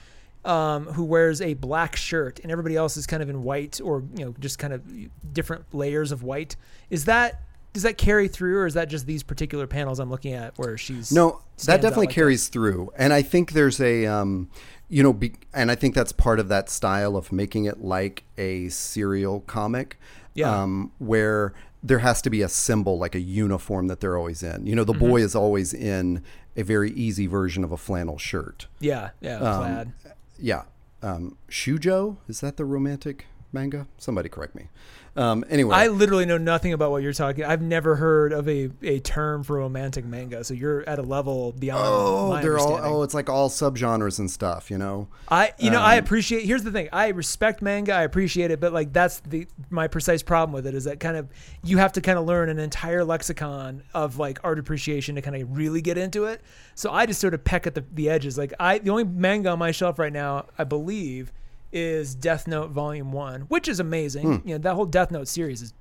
[0.46, 4.04] um, who wears a black shirt, and everybody else is kind of in white or
[4.16, 6.56] you know just kind of different layers of white.
[6.90, 7.42] Is that
[7.74, 10.78] does that carry through, or is that just these particular panels I'm looking at where
[10.78, 11.42] she's no?
[11.66, 14.06] That definitely like carries through, and I think there's a.
[14.06, 14.50] Um,
[14.88, 18.24] you know, be, and I think that's part of that style of making it like
[18.38, 19.98] a serial comic
[20.36, 20.62] Yeah.
[20.62, 24.66] um, where there has to be a symbol, like a uniform that they're always in.
[24.68, 25.08] You know, the Mm-hmm.
[25.10, 26.22] boy is always in
[26.58, 28.68] a very easy version of a flannel shirt.
[28.80, 29.94] Yeah, yeah, Um, plaid.
[30.40, 30.64] Yeah.
[31.02, 33.88] Um, Shujo, is that the romantic manga?
[33.98, 34.70] Somebody correct me.
[35.18, 37.46] Um, anyway, I literally know nothing about what you're talking.
[37.46, 41.54] I've never heard of a, a term for romantic manga, so you're at a level
[41.54, 41.84] beyond.
[41.86, 45.08] oh, they're all, oh, it's like all subgenres and stuff, you know?
[45.30, 46.44] I you know I Um, appreciate.
[46.46, 46.90] Here's the thing.
[46.92, 47.94] I respect manga.
[47.94, 51.16] I appreciate it, but like that's the my precise problem with it is that kind
[51.16, 51.30] of
[51.64, 55.42] you have to kind of learn an entire lexicon of like art appreciation to kind
[55.42, 56.42] of really get into it.
[56.76, 58.38] So I just sort of peck at the, the edges.
[58.38, 61.32] Like I the only manga on my shelf right now, I believe,
[61.76, 64.38] is Death Note Volume One, which is amazing.
[64.40, 64.48] Hmm.
[64.48, 65.74] You know that whole Death Note series is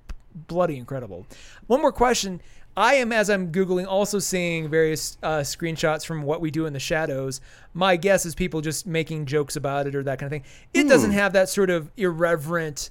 [0.48, 1.26] bloody incredible.
[1.68, 2.40] One more question.
[2.76, 6.72] I am, as I'm Googling, also seeing various uh, screenshots from what we do in
[6.72, 7.40] the shadows.
[7.72, 10.44] My guess is people just making jokes about it or that kind of thing.
[10.74, 12.90] It doesn't have that sort of irreverent,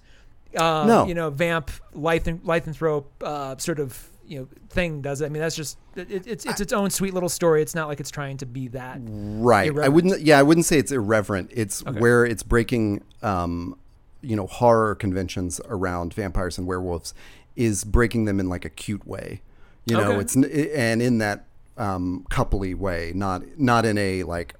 [0.57, 1.05] um, No.
[1.05, 5.25] you know, vamp, lythan- lycanthrope uh, sort of, you know, thing, does it?
[5.25, 7.61] I mean, that's just, it, it's, it's its own sweet little story.
[7.61, 8.99] It's not like it's trying to be that.
[9.01, 9.77] Right.
[9.77, 10.21] I wouldn't.
[10.21, 11.51] Yeah, I wouldn't say it's irreverent.
[11.53, 13.77] It's where it's breaking, um,
[14.21, 17.13] you know, horror conventions around vampires and werewolves,
[17.55, 19.41] is breaking them in like a cute way.
[19.85, 20.19] You know, Okay.
[20.21, 21.45] it's and in that
[21.77, 24.55] um, coupley way, not not in a like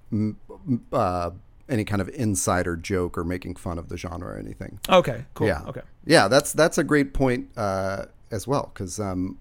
[0.91, 1.31] uh,
[1.69, 4.79] any kind of insider joke or making fun of the genre or anything.
[4.89, 5.47] Okay, cool.
[5.47, 5.61] Yeah.
[5.67, 5.81] Okay.
[6.05, 9.37] Yeah, that's that's a great point uh, as well because um,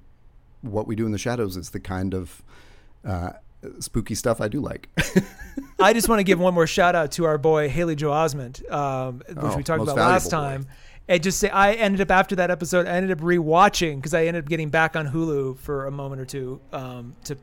[0.62, 2.42] what we do in the shadows is the kind of
[3.04, 3.32] uh,
[3.80, 4.88] spooky stuff I do like.
[5.80, 8.70] I just want to give one more shout out to our boy Haley Joel Osment,
[8.72, 10.64] um, which Oh, we talked about last valuable boy.
[10.64, 10.66] time.
[11.08, 14.26] And just say I ended up after that episode, I ended up rewatching because I
[14.26, 17.36] ended up getting back on Hulu for a moment or two um, to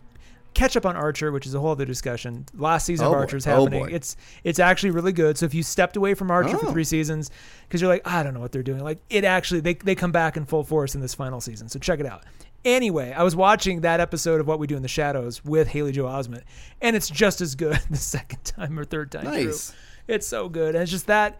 [0.54, 2.46] catch up on Archer, which is a whole other discussion.
[2.56, 3.16] Last season Oh, of.
[3.18, 3.84] Archer is Oh, happening.
[3.84, 3.90] boy.
[3.92, 5.38] it's it's actually really good.
[5.38, 6.72] So if you stepped away from Archer for Oh.
[6.72, 7.30] three seasons
[7.68, 10.14] because you're like I don't know what they're doing, like it actually they they come
[10.14, 11.68] back in full force in this final season.
[11.68, 12.24] So check it out.
[12.66, 15.92] Anyway, I was watching that episode of What We Do in the Shadows with Haley
[15.94, 16.44] Joel Osment,
[16.82, 19.70] and it's just as good the second time or third time Nice.
[19.72, 20.16] through.
[20.16, 20.76] It's so good.
[20.76, 21.40] And it's just that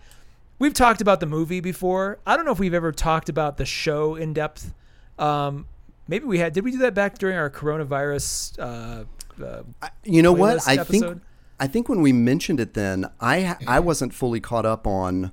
[0.60, 2.20] we've talked about the movie before.
[2.26, 4.74] I don't know if we've ever talked about the show in depth.
[5.18, 5.66] Um,
[6.08, 6.54] maybe we had.
[6.54, 8.58] Did we do that back during our coronavirus?
[8.60, 9.64] Uh, uh,
[10.04, 10.68] You know what?
[10.68, 10.88] I episode?
[10.88, 11.22] think
[11.60, 15.32] I think when we mentioned it then, I I wasn't fully caught up on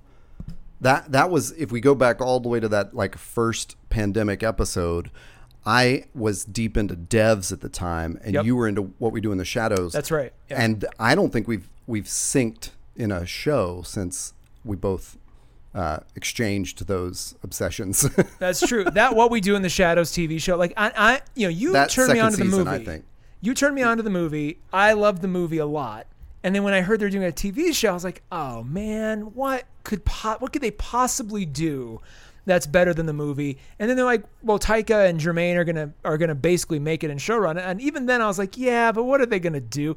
[0.80, 4.42] that that was if we go back all the way to that like first pandemic
[4.42, 5.10] episode,
[5.66, 8.44] I was deep into devs at the time and Yep.
[8.44, 9.92] you were into what we do in the shadows.
[9.92, 10.32] that's right.
[10.48, 10.62] Yeah.
[10.62, 14.32] And I don't think we've we've synced in a show since
[14.64, 15.18] we both
[15.74, 18.08] uh, exchanged those obsessions.
[18.38, 18.84] That's true.
[18.84, 20.56] That what we do in the shadows TV show.
[20.56, 22.70] Like I, I you know, you that turned me on to the season, movie.
[22.70, 23.04] I think.
[23.42, 24.58] You turned me on to the movie.
[24.72, 26.06] I loved the movie a lot.
[26.42, 29.34] And then when I heard they're doing a TV show, I was like, "Oh man,
[29.34, 32.00] what could po- what could they possibly do
[32.46, 35.92] that's better than the movie?" And then they're like, "Well, Taika and Jermaine are gonna
[36.04, 38.92] are gonna basically make it and showrun it." And even then, I was like, "Yeah,
[38.92, 39.96] but what are they gonna do?"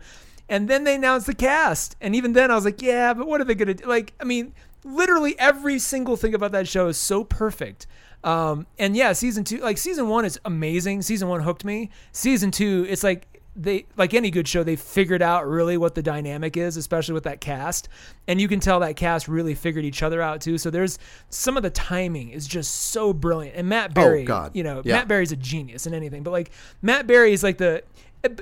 [0.49, 3.39] And then they announced the cast, and even then, I was like, "Yeah, but what
[3.39, 6.97] are they gonna do?" Like, I mean, literally every single thing about that show is
[6.97, 7.87] so perfect.
[8.23, 11.01] Um, and yeah, season two, like season one is amazing.
[11.01, 11.89] Season one hooked me.
[12.11, 16.01] Season two, it's like they, like any good show, they figured out really what the
[16.01, 17.89] dynamic is, especially with that cast.
[18.27, 20.57] And you can tell that cast really figured each other out too.
[20.57, 20.97] So there's
[21.29, 23.55] some of the timing is just so brilliant.
[23.57, 24.55] And Matt oh, Berry, Oh, God.
[24.55, 24.95] you know, Yeah.
[24.95, 27.83] Matt Berry's a genius in anything, but like Matt Berry is like the,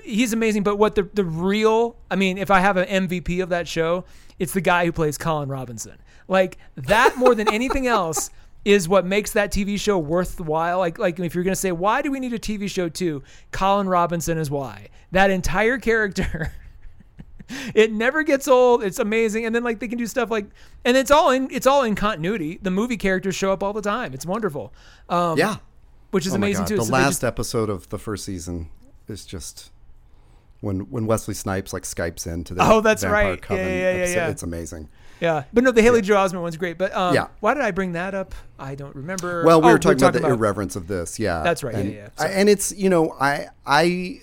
[0.04, 0.63] he's amazing.
[0.63, 4.06] But what the, the real, I mean, if I have an MVP of that show,
[4.39, 5.98] it's the guy who plays Colin Robinson.
[6.28, 8.30] Like that more than anything else
[8.67, 10.80] is what makes that TV show worthwhile.
[10.80, 13.88] Like, like if you're gonna say why do we need a TV show too, Colin
[13.88, 14.89] Robinson is why.
[15.13, 16.51] That entire character.
[17.73, 18.84] it never gets old.
[18.84, 20.47] It's amazing, and then like they can do stuff like,
[20.84, 22.60] and it's all in it's all in continuity.
[22.62, 24.13] The movie characters show up all the time.
[24.13, 24.73] It's wonderful.
[25.08, 25.58] Um, Yeah.
[26.12, 26.75] which is Oh amazing too.
[26.75, 28.69] The So last just- episode of the first season
[29.08, 29.71] is just
[30.60, 33.41] when when Wesley Snipes like Skypes into the Oh, that's right.
[33.49, 34.27] Yeah, yeah, yeah, yeah.
[34.30, 34.89] It's amazing.
[35.19, 36.77] Yeah, but no, the Haley Joel Osment one's great.
[36.77, 37.27] But um, Yeah.
[37.39, 38.36] why did I bring that up?
[38.60, 39.43] I don't remember.
[39.43, 41.19] Well, we Oh, were talking about the irreverence of this.
[41.19, 41.73] Yeah, That's right.
[41.73, 42.10] Yeah, And, yeah, yeah.
[42.25, 44.21] I, and it's you know I I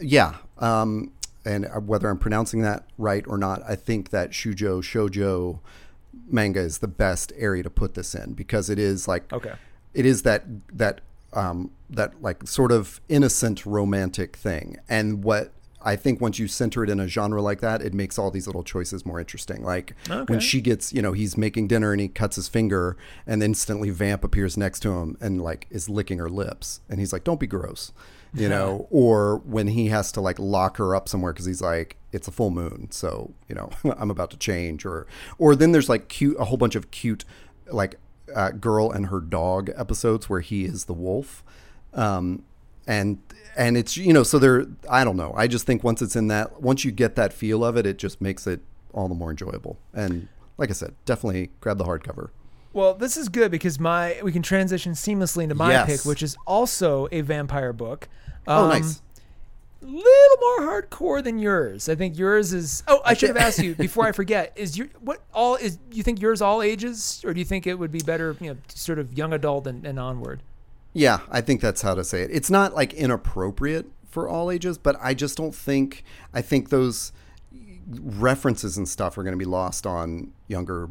[0.00, 0.34] yeah.
[0.58, 1.10] Um,
[1.44, 5.60] and whether I'm pronouncing that right or not, I think that shujo shojo
[6.30, 9.52] manga is the best area to put this in because it is like Okay.
[9.92, 11.00] it is that that
[11.34, 15.52] um, that like sort of innocent romantic thing and what
[15.84, 18.46] I think once you center it in a genre like that, it makes all these
[18.46, 19.62] little choices more interesting.
[19.62, 20.24] Like Okay.
[20.32, 23.90] when she gets, you know, he's making dinner and he cuts his finger, and instantly
[23.90, 27.38] Vamp appears next to him and like is licking her lips, and he's like, "Don't
[27.38, 27.92] be gross,"
[28.32, 28.86] you know.
[28.90, 32.32] or when he has to like lock her up somewhere because he's like, "It's a
[32.32, 35.06] full moon, so you know, I'm about to change." Or
[35.38, 37.24] or then there's like cute, a whole bunch of cute,
[37.70, 37.96] like
[38.34, 41.44] uh, girl and her dog episodes where he is the wolf.
[41.92, 42.42] Um,
[42.86, 43.18] and
[43.56, 46.28] and it's you know so there I don't know I just think once it's in
[46.28, 48.60] that once you get that feel of it it just makes it
[48.92, 52.30] all the more enjoyable and like I said definitely grab the hardcover
[52.72, 55.86] Well, this is good because my we can transition seamlessly into my Yes.
[55.86, 58.08] pick, which is also a vampire book.
[58.46, 59.00] oh Um, nice
[59.80, 61.88] little more hardcore than yours.
[61.90, 62.82] I think yours is.
[62.88, 64.52] Oh, I should have asked you before I forget.
[64.56, 65.78] Is your what all is?
[65.92, 68.56] You think yours all ages, or do you think it would be better, you know,
[68.68, 70.42] sort of young adult and, and onward?
[70.94, 72.30] Yeah I think that's how to say it.
[72.32, 77.12] It's not like inappropriate for all ages but I just don't think I think those
[77.86, 80.88] references and stuff are going to be lost on younger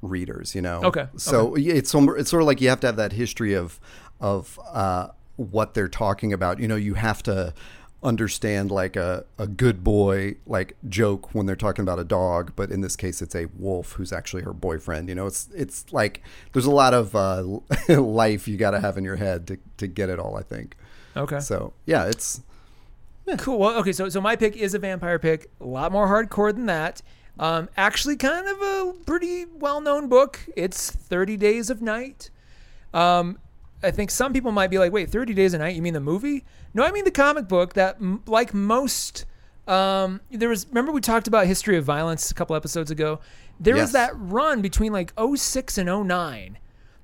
[0.00, 0.80] readers you know?
[0.84, 3.78] Okay, so yeah, it's it's sort of like you have to have that history of
[4.20, 6.60] of uh, what they're talking about.
[6.60, 7.54] You know you have to
[8.02, 12.70] understand like a, a good boy like joke when they're talking about a dog but
[12.70, 16.22] in this case it's a wolf who's actually her boyfriend you know it's it's like
[16.52, 17.42] there's a lot of uh,
[18.00, 20.76] life you got to have in your head to, to get it all i think
[21.16, 21.40] Okay.
[21.40, 22.40] so yeah it's
[23.38, 23.58] Cool.
[23.60, 23.92] Well, okay.
[23.92, 25.50] So, so my pick is a vampire pick.
[25.60, 27.00] A lot more hardcore than that.
[27.38, 30.40] Um, actually, kind of a pretty well-known book.
[30.56, 32.30] It's Thirty Days of Night.
[32.92, 33.38] Um,
[33.82, 35.74] I think some people might be like, "Wait, Thirty Days of Night?
[35.74, 37.74] You mean the movie?" No, I mean the comic book.
[37.74, 39.24] That, m- like most,
[39.66, 40.66] um, there was.
[40.68, 43.20] Remember we talked about History of Violence a couple episodes ago.
[43.58, 46.58] There was that run between like 06 and 09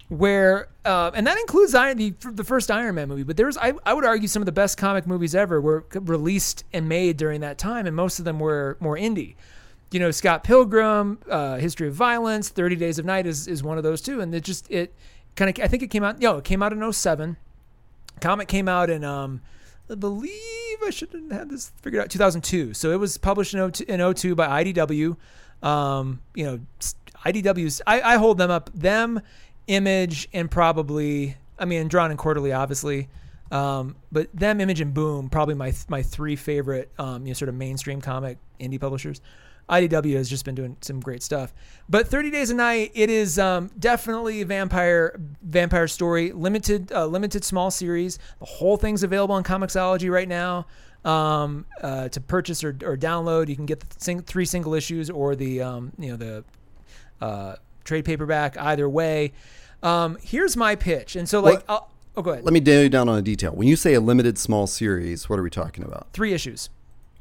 [0.08, 3.24] where uh, and that includes Iron, the the first Iron Man movie.
[3.24, 6.64] But there's I, I would argue some of the best comic movies ever were released
[6.72, 9.34] and made during that time, and most of them were more indie.
[9.90, 13.78] You know, Scott Pilgrim, uh, History of Violence, Thirty Days of Night is is one
[13.78, 14.94] of those too, and it just it
[15.36, 16.18] kind of I think it came out.
[16.18, 17.36] No, it came out in 07.
[18.20, 19.40] Comic came out in um
[19.90, 20.32] I believe
[20.84, 22.74] I should have had this figured out 2002.
[22.74, 25.16] So it was published in 02, in 02 by IDW.
[25.62, 26.60] Um, you know,
[27.24, 29.20] IDW's I, I hold them up them
[29.68, 33.08] image and probably I mean drawn and quarterly obviously.
[33.50, 37.48] Um, but them image and boom probably my my three favorite um, you know sort
[37.48, 39.20] of mainstream comic indie publishers.
[39.68, 41.52] IDW has just been doing some great stuff.
[41.88, 47.06] But 30 Days a Night, it is um, definitely a vampire vampire story, limited uh,
[47.06, 48.18] limited small series.
[48.38, 50.66] The whole thing's available on Comixology right now
[51.04, 53.48] um, uh, to purchase or, or download.
[53.48, 56.44] You can get the sing- three single issues or the um, you know the
[57.20, 58.56] uh, trade paperback.
[58.56, 59.32] Either way,
[59.82, 61.16] um, here's my pitch.
[61.16, 62.44] And so like, I'll, oh, go ahead.
[62.44, 65.28] let me nail you down on a detail when you say a limited small series
[65.28, 66.70] what are we talking about Three issues.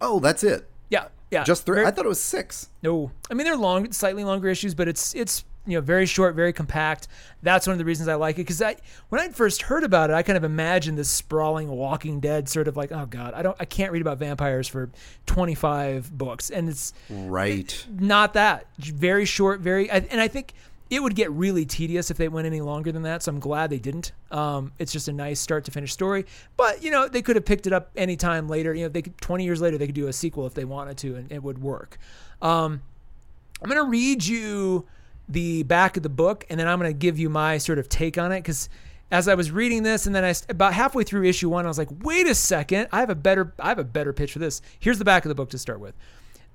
[0.02, 1.44] oh that's it Yeah, yeah.
[1.44, 1.84] just three?
[1.84, 2.70] i thought it was six.
[2.84, 6.36] No, I mean they're long, slightly longer issues, but it's it's you know very short,
[6.36, 7.08] very compact.
[7.42, 8.76] That's one of the reasons I like it because I
[9.10, 12.68] when I first heard about it, I kind of imagined this sprawling Walking Dead sort
[12.68, 14.90] of like oh god, I don't I can't read about vampires for
[15.26, 17.86] 25 books, and it's right.
[17.90, 18.68] Not that.
[18.78, 20.54] Very short, very I- and I think
[20.90, 23.24] it would get really tedious if they went any longer than that.
[23.24, 24.12] So I'm glad they didn't.
[24.32, 26.26] Um, it's just a nice start to finish story.
[26.58, 28.74] But you know they could have picked it up anytime later.
[28.74, 30.98] You know they could 20 years later they could do a sequel if they wanted
[31.00, 31.98] to, and it would work.
[32.42, 32.82] Um,
[33.62, 34.86] I'm going to read you
[35.28, 37.90] the back of the book and then I'm going to give you my sort of
[37.90, 38.70] take on it because
[39.12, 41.78] as I was reading this and then I about halfway through issue 1 I was
[41.78, 44.62] like wait a second I have a better I have a better pitch for this.
[44.80, 45.96] Here's the back of the book to start with.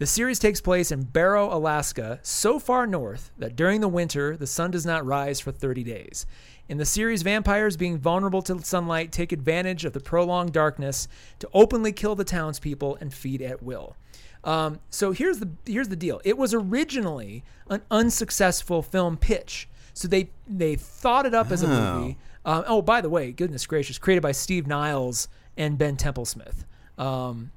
[0.01, 4.47] The series takes place in Barrow, Alaska, so far north that during the winter the
[4.47, 6.25] sun does not rise for 30 days.
[6.71, 11.07] In the series, vampires being vulnerable to sunlight take advantage of the prolonged darkness
[11.41, 13.95] to openly kill the townspeople and feed at will.
[14.43, 16.19] Um, so here's the here's the deal.
[16.25, 19.69] It was originally an unsuccessful film pitch.
[19.93, 21.99] So they they thought it up as a Oh.
[21.99, 22.17] movie.
[22.47, 26.65] Um, oh, by the way, goodness gracious, created by Steve Niles and Ben Templesmith.
[26.97, 27.51] Um,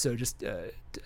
[0.00, 0.56] so just uh,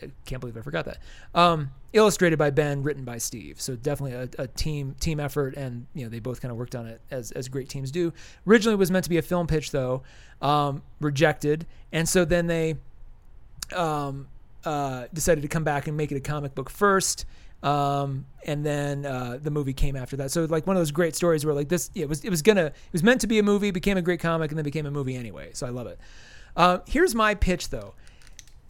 [0.02, 0.98] I can't believe I forgot that.
[1.35, 3.61] Um, illustrated by Ben, written by Steve.
[3.61, 6.74] So definitely a, a team team effort, and you know they both kind of worked
[6.74, 8.12] on it as as great teams do.
[8.46, 10.02] Originally, it was meant to be a film pitch though,
[10.40, 12.76] um, rejected, and so then they
[13.74, 14.28] um,
[14.64, 17.26] uh, decided to come back and make it a comic book first.
[17.62, 20.30] Um, and then uh, the movie came after that.
[20.30, 22.66] So like one of those great stories where like this, it was it was gonna
[22.66, 24.90] it was meant to be a movie, became a great comic, and then became a
[24.90, 25.50] movie anyway.
[25.54, 25.98] So I love it.
[26.57, 27.94] Uh, here's my pitch though.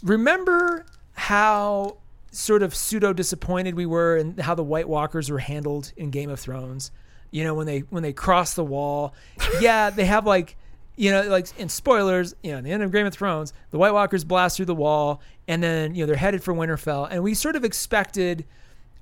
[0.03, 1.99] Remember how
[2.31, 6.31] sort of pseudo disappointed we were and how the White Walkers were handled in Game
[6.31, 6.91] of Thrones.
[7.31, 9.15] You know when they when they cross the wall,
[9.61, 10.57] yeah, they have like
[10.97, 13.79] you know, like in spoilers, you know, in the end of Game of Thrones, the
[13.79, 17.23] White Walkers blast through the wall, and then you know they're headed for Winterfell, and
[17.23, 18.45] we sort of expected,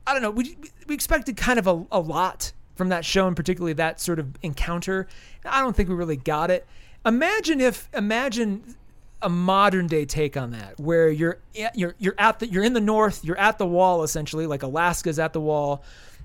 [0.07, 3.37] I don't know, we we expected kind of a, a lot from that show, and
[3.37, 5.07] particularly that sort of encounter.
[5.45, 6.67] I don't think we really got it.
[7.05, 8.77] Imagine if, imagine
[9.23, 11.39] a modern day take on that, where you're
[11.75, 15.19] you're you're at the you're in the north, you're at the wall essentially, like Alaska's
[15.19, 15.85] at the wall,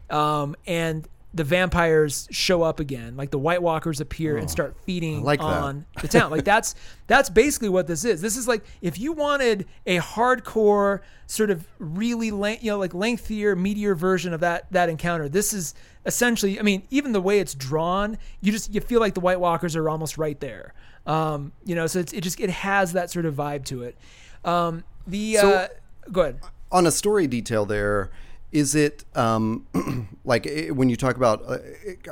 [0.10, 3.16] um, and the vampires show up again.
[3.16, 6.32] Like the white walkers appear and start feeding like on the town.
[6.32, 8.22] Like that's that's basically what this is.
[8.22, 12.94] This is like if you wanted a hardcore sort of really length you know like
[12.94, 17.40] lengthier meatier version of that that encounter this is essentially i mean even the way
[17.40, 20.74] it's drawn you just you feel like the white walkers are almost right there
[21.08, 23.98] um you know so it's, it just it has that sort of vibe to it.
[24.46, 25.68] Um the So- uh
[26.12, 26.40] go ahead.
[26.72, 28.12] on a story detail there
[28.50, 29.68] is it um,
[30.24, 31.58] like eh, when you talk about uh,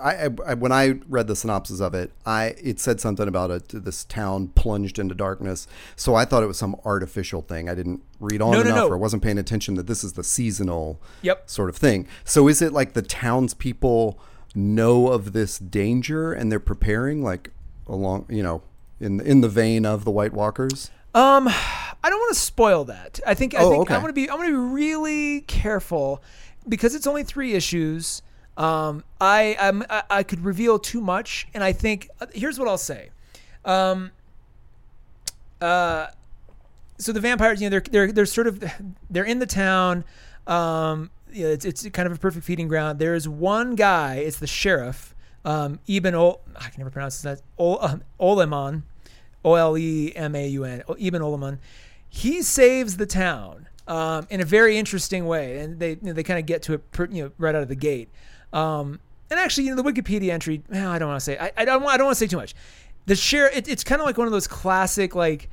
[0.04, 3.70] I, I when I read the synopsis of it I it said something about it
[3.70, 5.66] this town plunged into darkness.
[5.96, 7.70] So I thought it was some artificial thing.
[7.70, 8.88] I didn't read on No, no, enough no.
[8.90, 11.50] or wasn't paying attention that this is the seasonal Yep.
[11.50, 12.06] sort of thing.
[12.26, 14.20] So is it like the townspeople
[14.54, 17.52] know of this danger and they're preparing like
[17.88, 18.62] along you know
[19.00, 23.20] in in the vein of the White Walkers Um, I don't want to spoil that.
[23.26, 23.96] I think I Oh, think okay.
[23.96, 26.22] I'm gonna be I'm gonna be really careful
[26.68, 28.22] because it's only three issues.
[28.58, 32.68] Um, I I'm, I I could reveal too much, and I think uh, here's what
[32.68, 33.10] I'll say.
[33.66, 34.12] Um,
[35.62, 36.08] uh,
[36.98, 38.64] so the vampires, you know, they're they're they're sort of
[39.10, 40.04] they're in the town.
[40.48, 43.00] Um, you know, it's it's kind of a perfect feeding ground.
[43.00, 44.16] There is one guy.
[44.16, 45.15] It's the sheriff.
[45.46, 47.38] Um, Eben Ol, I can never pronounce name.
[47.58, 48.84] Ol, um, Olemaun.
[49.46, 51.60] O L E M A U N, Eben Olemaun.
[52.10, 56.24] He saves the town um, in a very interesting way, and they you know, they
[56.24, 58.10] kind of get to it pr- you know right out of the gate.
[58.52, 60.64] Um, and actually, you know, the Wikipedia entry.
[60.70, 61.38] well, I don't want to say.
[61.38, 61.84] I, I don't.
[61.84, 62.56] I don't want to say too much.
[63.06, 63.50] The share.
[63.56, 65.50] It, it's kind of like one of those classic like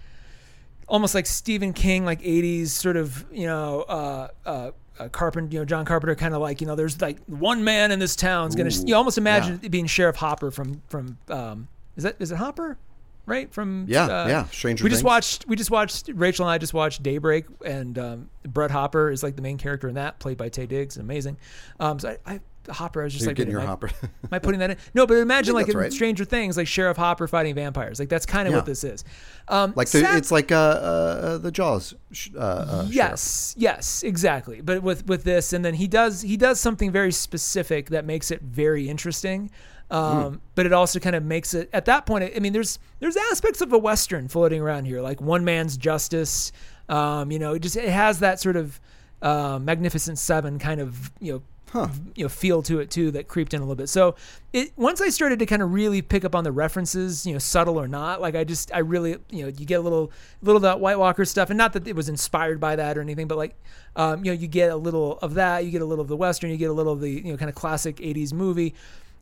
[0.89, 5.59] almost like Stephen King, like '80s sort of, you know, uh, uh, uh, Carpenter, you
[5.61, 8.55] know, John Carpenter, kind of like, you know, there's like one man in this town's
[8.55, 8.71] gonna.
[8.71, 9.67] Ooh, You almost imagine yeah.
[9.67, 11.19] it being Sheriff Hopper from from.
[11.29, 12.79] Um, is that is it Hopper?
[13.25, 16.59] Right from Yeah, uh, yeah, Stranger we just watched we just watched Rachel and I
[16.59, 20.37] just watched Daybreak and um, Brett Hopper is like the main character in that played
[20.37, 21.37] by Taye Diggs amazing
[21.79, 23.91] um, so I, I Hopper I was just like getting your am I- Hopper.
[24.03, 24.77] Am I putting that in?
[24.95, 25.93] No, but imagine like in right.
[25.93, 27.99] Stranger Things, like Sheriff Hopper fighting vampires.
[27.99, 28.59] Like that's kind of Yeah.
[28.59, 29.05] what this is.
[29.49, 31.95] Um, like the, it's like uh, uh, the Jaws.
[32.37, 32.95] Uh, uh, sheriff.
[32.95, 34.61] yes, yes, exactly.
[34.61, 38.31] But with with this, and then he does he does something very specific that makes
[38.31, 39.51] it very interesting.
[39.91, 42.33] Um, But it also kind of makes it at that point.
[42.35, 46.51] I mean, there's there's aspects of a western floating around here, like one man's justice.
[46.89, 48.81] Um, you know, it just it has that sort of
[49.21, 51.43] uh, Magnificent Seven kind of you know
[51.75, 53.89] you know feel to it too that creeped in a little bit.
[53.89, 54.15] So
[54.53, 57.39] it once I started to kind of really pick up on the references, you know,
[57.39, 60.59] subtle or not, like I just I really you know you get a little little
[60.59, 63.29] of that White Walker stuff, and not that it was inspired by that or anything,
[63.29, 63.55] but like
[63.97, 66.17] um, you know you get a little of that, you get a little of the
[66.17, 68.75] western, you get a little of the you know kind of classic '80s movie.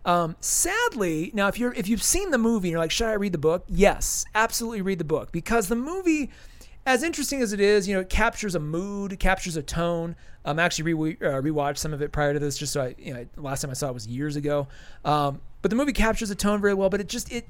[0.05, 3.15] Um, sadly, now if you're if you've seen the movie and you're like, should I
[3.15, 3.65] read the book?
[3.69, 6.31] Yes, absolutely read the book because the movie
[6.87, 10.17] as interesting as it is, you know, it captures a mood, captures a tone.
[10.45, 12.95] Um, I actually re- uh, rewatched some of it prior to this, just so I,
[12.99, 14.67] you know, last time I saw it was years ago.
[15.05, 17.47] Um, but the movie captures a tone very well, but it just it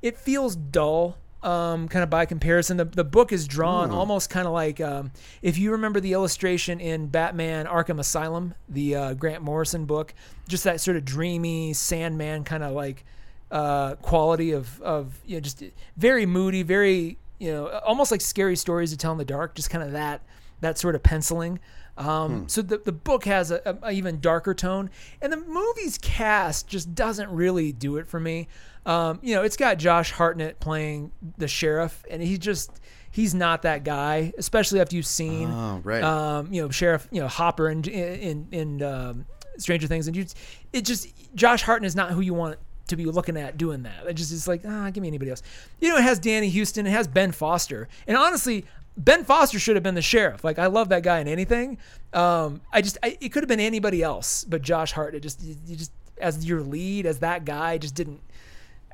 [0.00, 2.76] it feels dull, um, kind of by comparison.
[2.76, 5.10] The the book is drawn almost kind of like um,
[5.42, 10.14] if you remember the illustration in Batman: Arkham Asylum, the uh, Grant Morrison book,
[10.46, 13.04] just that sort of dreamy Sandman kind of like
[13.50, 15.64] uh, quality of of you know just
[15.96, 19.54] very moody, very you know almost like scary stories to tell in the dark.
[19.54, 20.22] Just kind of that
[20.60, 21.60] that sort of penciling.
[21.96, 25.98] Um, So the the book has a, a, a even darker tone, and the movie's
[25.98, 28.48] cast just doesn't really do it for me.
[28.86, 32.70] Um, you know, it's got Josh Hartnett playing the sheriff, and he just
[33.10, 36.02] he's not that guy, especially after you've seen Oh, right.
[36.04, 39.26] um, you know, Sheriff, you know, Hopper in in in um,
[39.58, 40.24] Stranger Things, and you,
[40.72, 42.58] it just Josh Hartnett is not who you want
[42.88, 44.06] to be looking at doing that.
[44.06, 45.42] It just is like, ah, give me anybody else.
[45.80, 48.64] You know, it has Danny Huston, it has Ben Foster, and honestly,
[48.96, 50.42] Ben Foster should have been the sheriff.
[50.42, 51.78] Like, I love that guy in anything.
[52.12, 55.54] Um, I just, I, it could have been anybody else, but Josh Hartnett just, you
[55.66, 58.20] you just as your lead, as that guy, just didn't.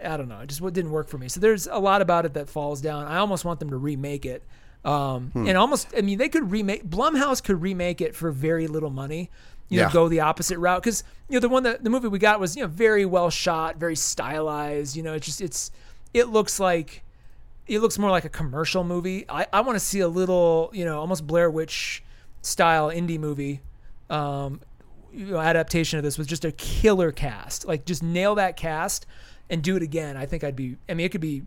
[0.05, 0.40] I don't know.
[0.40, 1.28] It just what didn't work for me.
[1.28, 3.07] So there's a lot about it that falls down.
[3.07, 4.42] I almost want them to remake it.
[4.84, 5.47] Um, Hmm.
[5.49, 9.30] and almost, I mean, they could remake Blumhouse could remake it for very little money.
[9.74, 9.92] You know, Yeah.
[9.92, 12.56] go the opposite route because you know the one that the movie we got was
[12.56, 14.96] you know very well shot, very stylized.
[14.96, 15.70] You know, it's just it's
[16.12, 17.02] it looks like
[17.66, 19.24] it looks more like a commercial movie.
[19.28, 22.02] I, I want to see a little, you know, almost Blair Witch
[22.42, 23.62] style indie movie
[24.10, 24.60] um,
[25.12, 27.66] you know, adaptation of this with just a killer cast.
[27.66, 29.06] Like just nail that cast
[29.48, 30.16] and do it again.
[30.16, 30.76] I think I'd be.
[30.88, 31.42] I mean, it could be,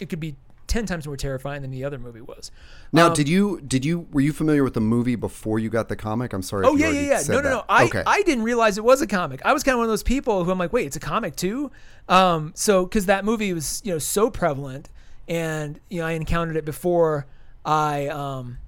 [0.00, 0.34] it could be
[0.70, 2.50] ten times more terrifying than the other movie was.
[2.92, 5.88] Now, Um, did you did you were you familiar with the movie before you got
[5.88, 6.32] the comic?
[6.32, 6.64] I'm sorry.
[6.64, 7.22] Oh yeah, yeah, yeah.
[7.28, 7.64] No, no, no.
[7.68, 8.02] I, okay.
[8.06, 9.42] I didn't realize it was a comic.
[9.44, 11.36] I was kind of one of those people who I'm like, wait, it's a comic
[11.36, 11.70] too.
[12.08, 14.88] Um, so because that movie was you know so prevalent,
[15.28, 17.26] and you know I encountered it before
[17.64, 18.58] I um,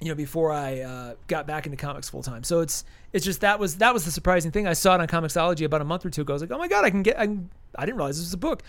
[0.00, 2.42] you know before I uh, got back into comics full time.
[2.42, 4.66] So it's it's just that was that was the surprising thing.
[4.66, 6.32] I saw it on Comixology about a month or two ago.
[6.32, 7.18] I was like, oh my god, I can get.
[7.18, 7.36] I,
[7.76, 8.62] I didn't realize this was a book.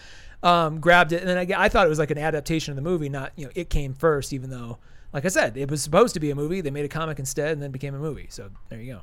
[0.43, 2.81] Um, grabbed it and then I, I thought it was like an adaptation of the
[2.81, 4.77] movie, not you know it came first, even though
[5.13, 6.59] like I said it was supposed to be a movie.
[6.59, 8.27] They made a comic instead and then became a movie.
[8.29, 9.01] So there you go.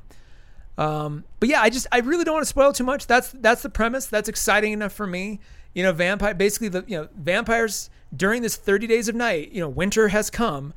[0.77, 3.07] Um, but yeah, I just I really don't want to spoil too much.
[3.07, 4.07] That's that's the premise.
[4.07, 5.39] That's exciting enough for me.
[5.73, 9.51] You know, vampire basically the you know vampires during this 30 days of night.
[9.51, 10.73] You know, winter has come,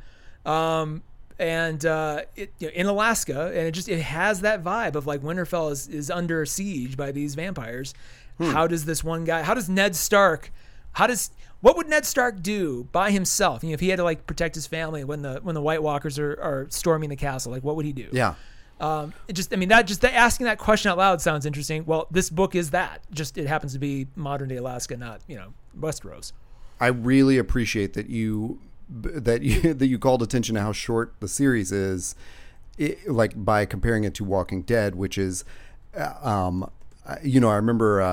[0.46, 1.02] um,
[1.38, 5.06] and uh, it, you know, in Alaska, and it just it has that vibe of
[5.06, 7.94] like Winterfell is is under siege by these vampires.
[8.38, 9.42] How does this one guy?
[9.42, 10.50] How does Ned Stark?
[10.92, 11.30] How does
[11.60, 13.62] what would Ned Stark do by himself?
[13.62, 15.82] You know, if he had to like protect his family when the when the White
[15.82, 18.08] Walkers are, are storming the castle, like what would he do?
[18.12, 18.34] yeah.
[18.80, 21.84] Um, it just, I mean, that just that asking that question out loud sounds interesting.
[21.86, 23.00] Well, this book is that.
[23.12, 26.32] Just it happens to be modern day Alaska, not you know Westeros.
[26.80, 31.28] I really appreciate that you that you that you called attention to how short the
[31.28, 32.14] series is,
[32.76, 35.44] it, like by comparing it to Walking Dead, which is,
[35.96, 36.68] uh, um,
[37.22, 38.06] you know, I remember uh,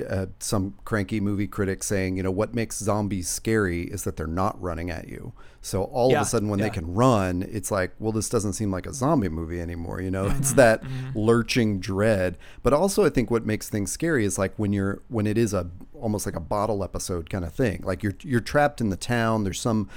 [0.00, 4.16] uh, uh, some cranky movie critic saying, you know, what makes zombies scary is that
[4.16, 5.32] they're not running at you.
[5.60, 6.66] So all Yeah, of a sudden, when yeah.
[6.66, 10.00] they can run, it's like, well, this doesn't seem like a zombie movie anymore.
[10.00, 10.82] You know, Mm-hmm, it's that
[11.14, 12.38] lurching dread.
[12.62, 15.52] But also, I think what makes things scary is like when you're when it is
[15.52, 15.68] a
[16.00, 17.82] almost like a bottle episode kind of thing.
[17.84, 19.44] Like you're you're trapped in the town.
[19.44, 19.90] There's some,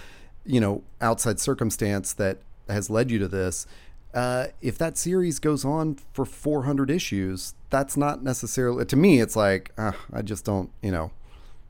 [0.46, 3.66] you know, outside circumstance that has led you to this.
[4.14, 9.20] Uh, if that series goes on for 400 issues, that's not necessarily to me.
[9.20, 11.12] It's like uh, I just don't, you know,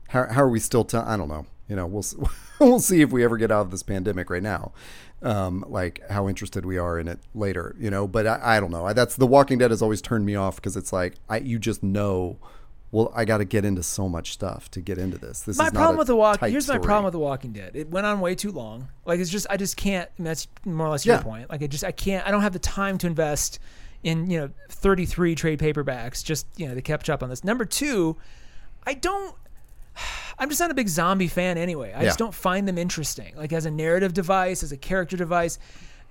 [0.08, 0.86] how, how are we still?
[0.92, 1.46] I don't know.
[1.68, 2.04] You know, we'll
[2.60, 4.72] we'll see if we ever get out of this pandemic right now.
[5.22, 8.06] Um, like how interested we are in it later, you know.
[8.06, 8.84] But I, I don't know.
[8.84, 11.58] I, that's The Walking Dead has always turned me off because it's like I you
[11.58, 12.38] just know.
[12.94, 15.40] Well, I got to get into so much stuff to get into this.
[15.40, 16.38] This my is My problem with the walk.
[16.38, 16.84] Here's my story.
[16.86, 17.72] problem with the Walking Dead.
[17.74, 18.86] It went on way too long.
[19.04, 20.08] Like it's just I just can't.
[20.16, 21.22] That's more or less your Yeah.
[21.22, 21.50] point.
[21.50, 22.24] Like I just I can't.
[22.24, 23.58] I don't have the time to invest
[24.04, 27.42] in you know 33 trade paperbacks just you know to catch up on this.
[27.42, 28.16] Number two,
[28.86, 29.34] I don't.
[30.38, 31.92] I'm just not a big zombie fan anyway.
[31.92, 33.34] I just don't find them interesting.
[33.36, 35.58] Like as a narrative device, as a character device.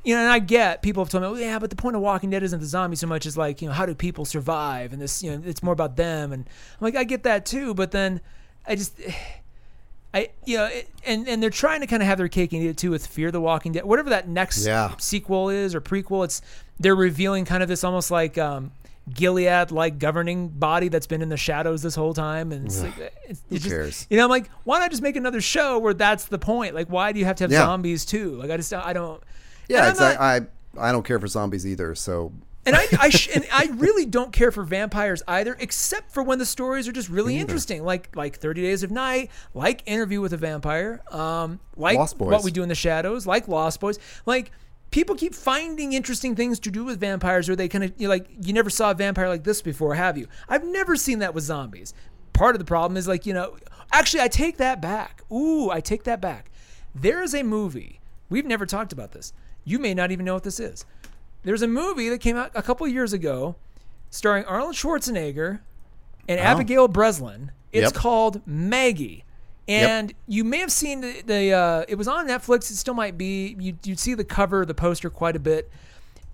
[0.04, 2.01] You know, and I get people have told me, well, yeah, but the point of
[2.01, 4.91] Walking Dead isn't the zombie so much as like, you know, how do people survive?
[4.91, 6.34] And this, you know, it's more about them.
[6.34, 8.20] And I'm like, I get that too, but then
[8.68, 8.99] I just,
[10.14, 12.62] I, you know, it, and and they're trying to kind of have their cake and
[12.62, 14.93] eat it too with Fear the Walking Dead, whatever that next Yeah.
[14.99, 16.24] sequel is or prequel.
[16.26, 16.41] It's
[16.80, 18.72] they're revealing kind of this almost like um,
[19.12, 22.93] Gilead like governing body that's been in the shadows this whole time, and it's like
[23.28, 24.08] it's, Who just, cares?
[24.12, 26.76] you know, I'm like, why not just make another show where that's the point?
[26.76, 27.66] Like, why do you have to have Yeah.
[27.66, 28.36] zombies too?
[28.36, 29.20] Like, I just I don't.
[29.74, 30.41] Yeah, it's not- I
[30.78, 31.93] I don't care for zombies either.
[31.95, 32.32] So
[32.65, 36.39] and I, I sh- and I really don't care for vampires either, except for when
[36.39, 40.34] the stories are just really interesting, like like Thirty Days of Night, like Interview with
[40.34, 42.32] a Vampire, um, like Lost Boys.
[42.32, 44.51] What We Do in the Shadows, like Lost Boys, like.
[44.91, 48.13] People keep finding interesting things to do with vampires, or they kind of you know,
[48.13, 50.28] like you never saw a vampire like this before, have you?
[50.47, 51.95] I've never seen that with zombies.
[52.34, 53.57] Part of the problem is like you know,
[53.91, 55.24] actually, I take that back.
[55.32, 56.51] Ooh, I take that back.
[56.93, 59.34] There is a movie we've never talked about this.
[59.66, 60.86] You may not even know what this is.
[61.43, 63.55] There's a movie that came out a couple years ago
[64.09, 65.59] starring Arnold Schwarzenegger
[66.28, 67.51] and Abigail Breslin.
[67.72, 67.93] It's Yep.
[67.93, 69.26] called Maggie.
[69.68, 72.70] And you may have seen the, the uh, it was on Netflix.
[72.70, 73.55] It still might be.
[73.59, 75.72] You, you'd see the cover, the poster quite a bit.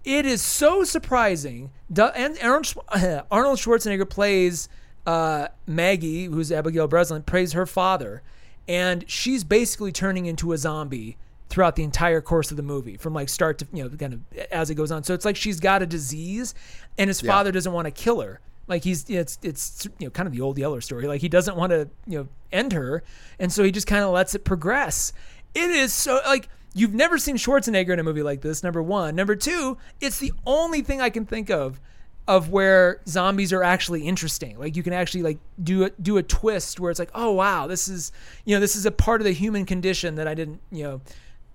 [0.04, 1.70] It is so surprising.
[1.96, 2.74] And Arnold,
[3.32, 4.68] Arnold Schwarzenegger plays
[5.06, 8.22] uh, Maggie, who's Abigail Breslin, plays her father,
[8.68, 11.18] and she's basically turning into a zombie
[11.50, 14.38] throughout the entire course of the movie, from like start to you know kind of
[14.52, 15.04] as it goes on.
[15.04, 16.54] So it's like she's got a disease,
[16.98, 18.40] and his father doesn't want to kill her.
[18.68, 21.08] Like he's it's it's you know kind of the old Yeller story.
[21.08, 23.04] Like he doesn't want to you know end her,
[23.40, 25.12] and so he just kind of lets it progress.
[25.56, 28.64] It is so like you've never seen Schwarzenegger in a movie like this.
[28.64, 31.82] Number one, number two, it's the only thing I can think of
[32.28, 34.60] of where zombies are actually interesting.
[34.60, 37.66] Like you can actually like do a, do a twist where it's like, oh wow,
[37.66, 38.12] this is
[38.46, 41.02] you know this is a part of the human condition that I didn't you know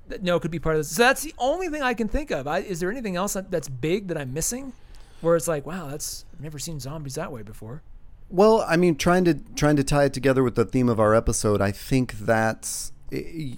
[0.09, 0.91] that no could be part of this.
[0.91, 2.47] So that's the only thing I can think of.
[2.47, 4.73] I, is there anything else that- that's big that I'm missing?
[5.21, 7.83] Where it's like, wow, that's I've never seen zombies that way before.
[8.29, 11.15] Well, I mean, trying to trying to tie it together with the theme of our
[11.15, 13.55] episode, I think that's eh,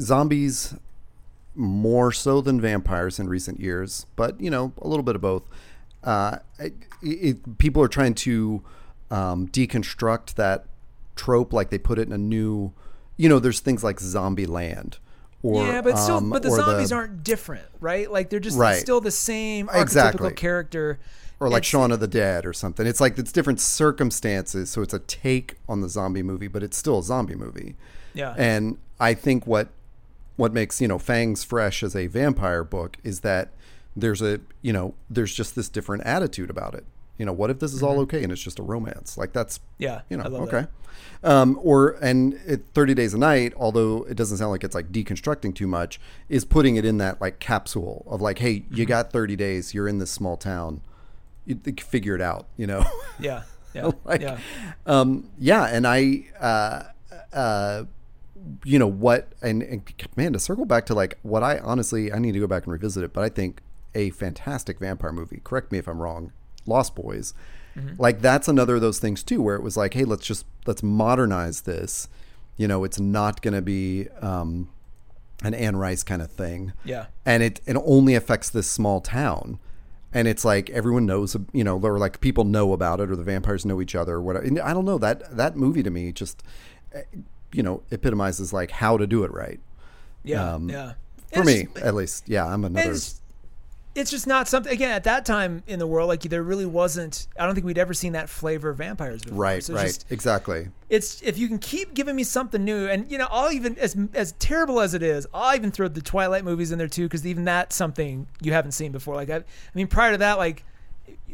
[0.00, 0.74] zombies
[1.54, 5.44] more so than vampires in recent years, but you know, a little bit of both.
[6.02, 8.62] Uh, it, it, people are trying to
[9.10, 10.66] um, deconstruct that
[11.16, 12.72] trope, like they put it in a new.
[13.16, 14.98] You know, there's things like Zombieland.
[15.44, 18.10] Or, yeah, but still, um, but the zombies aren't different, right?
[18.10, 18.80] Like they're just Right.
[18.80, 20.32] still the same archetypical Exactly.
[20.32, 20.98] character.
[21.40, 22.86] or like It's- Shaun of the Dead or something.
[22.86, 26.76] It's like it's different circumstances, so it's a take on the zombie movie, but it's
[26.76, 27.74] still a zombie movie.
[28.14, 28.34] Yeah.
[28.38, 29.68] And I think what
[30.36, 33.50] what makes you know Fangs fresh as a vampire book is that
[33.96, 36.84] there's a you know there's just this different attitude about it.
[37.18, 39.16] You know, what if this is all okay and it's just a romance?
[39.16, 40.66] Like that's Yeah, you know okay.
[41.22, 44.92] Um, or and it, Thirty Days a Night, although it doesn't sound like it's like
[44.92, 48.76] deconstructing too much, is putting it in that like capsule of like, hey, Mm-hmm.
[48.76, 50.80] you got thirty days, you're in this small town,
[51.46, 52.84] you, you figure it out, you know.
[53.18, 53.42] Yeah.
[53.74, 53.90] Yeah.
[54.04, 54.38] like, yeah.
[54.86, 56.84] um, yeah, and I, uh,
[57.32, 57.84] uh,
[58.64, 59.82] you know what, and, and
[60.16, 62.72] man, to circle back to like what I honestly, I need to go back and
[62.72, 63.60] revisit it, but I think
[63.94, 65.40] a fantastic vampire movie.
[65.42, 66.32] Correct me if I'm wrong.
[66.66, 67.34] Lost Boys,
[67.98, 70.82] like that's another of those things too, where it was like, hey, let's just let's
[70.82, 72.08] modernize this.
[72.56, 74.68] You know, it's not going to be um,
[75.42, 77.06] an Anne Rice kind of thing Yeah.
[77.26, 79.58] and it it only affects this small town
[80.12, 83.24] and it's like everyone knows you know or like people know about it or the
[83.24, 86.12] vampires know each other or whatever and i don't know that that movie to me
[86.12, 86.44] just
[86.92, 87.02] eh,
[87.52, 89.58] you know epitomizes like how to do it right
[90.22, 90.54] Yeah.
[90.54, 90.92] Um, yeah.
[91.32, 92.94] for It's- me at least yeah i'm another
[93.94, 94.72] It's, just not something.
[94.72, 97.28] Again, at that time in the world, like there really wasn't.
[97.38, 99.38] I don't think we'd ever seen that flavor of vampires before.
[99.38, 103.10] right So right just- exactly it's if you can keep giving me something new, and
[103.10, 106.44] you know, I'll even as as terrible as it is, I'll even throw the Twilight
[106.44, 109.14] movies in there too, because even that's something you haven't seen before.
[109.14, 109.42] Like I, I
[109.74, 110.64] mean, prior to that, like.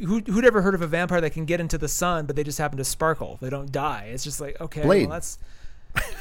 [0.04, 2.42] Who, who'd ever heard of a vampire that can get into the sun, but they
[2.42, 3.36] just happen to sparkle?
[3.42, 4.08] They don't die.
[4.12, 5.06] It's just like okay, Blade.
[5.08, 5.38] well, that's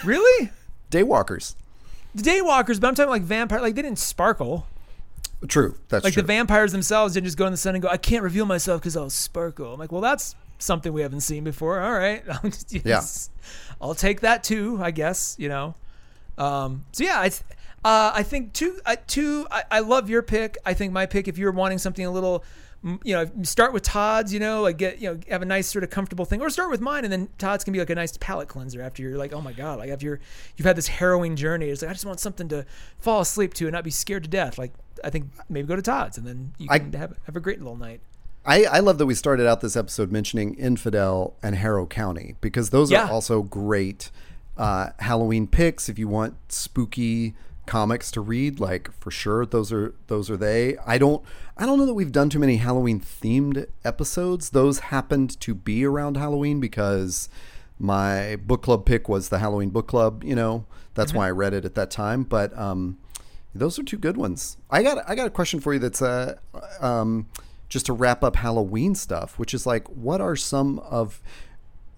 [0.03, 0.51] really
[0.91, 1.55] daywalkers
[2.15, 2.79] the daywalkers.
[2.79, 3.61] But I'm talking like vampire.
[3.61, 4.67] Like they didn't sparkle.
[5.47, 7.87] True that's like true the vampires themselves didn't just go in the sun and go,
[7.87, 9.73] I can't reveal myself because I'll sparkle.
[9.73, 11.79] I'm like, well, that's something we haven't seen before.
[11.79, 12.23] All right.
[12.29, 13.01] I'll just- Yeah.
[13.81, 15.75] I'll take that too, I guess, you know?
[16.37, 17.41] Um, so yeah, I, th-
[17.85, 20.57] uh, I think two, I, two, I, I love your pick.
[20.65, 22.43] I think my pick, if you're wanting something a little,
[22.83, 25.83] you know, start with Todd's, you know, like get, you know, have a nice sort
[25.83, 27.03] of comfortable thing or start with mine.
[27.03, 29.51] And then Todd's can be like a nice palate cleanser after you're like, oh my
[29.51, 30.19] God, like after you're,
[30.55, 31.67] you've had this harrowing journey.
[31.69, 32.65] It's like, I just want something to
[32.97, 34.57] fall asleep to and not be scared to death.
[34.57, 34.71] Like,
[35.03, 37.59] I think maybe go to Todd's and then you I- can have, have a great
[37.59, 37.99] little night.
[38.45, 42.69] I, I love that we started out this episode mentioning Infidel and Harrow County because
[42.69, 43.07] those Yeah.
[43.07, 44.09] are also great
[44.57, 45.89] uh, Halloween picks.
[45.89, 47.35] If you want spooky
[47.69, 50.75] comics to read, like for sure, those are those are they.
[50.85, 51.23] I don't
[51.55, 54.49] I don't know that we've done too many Halloween themed episodes.
[54.49, 57.29] Those happened to be around Halloween because
[57.77, 60.23] my book club pick was the Halloween book club.
[60.23, 60.65] You know,
[60.95, 62.23] that's why I read it at that time.
[62.23, 62.97] But um,
[63.53, 64.57] those are two good ones.
[64.71, 65.79] I got I got a question for you.
[65.79, 66.39] That's uh,
[66.81, 67.27] um,
[67.69, 71.21] just to wrap up Halloween stuff, which is like, what are some of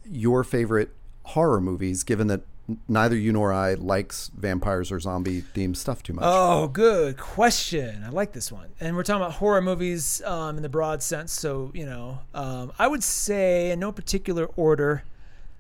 [0.05, 0.91] your favorite
[1.23, 2.03] horror movies?
[2.03, 2.41] Given that
[2.87, 6.23] neither you nor I likes vampires or zombie themed stuff too much.
[6.25, 8.03] Oh, good question.
[8.05, 8.69] I like this one.
[8.79, 11.31] And we're talking about horror movies um, in the broad sense.
[11.31, 15.03] So, you know, um, I would say in no particular order,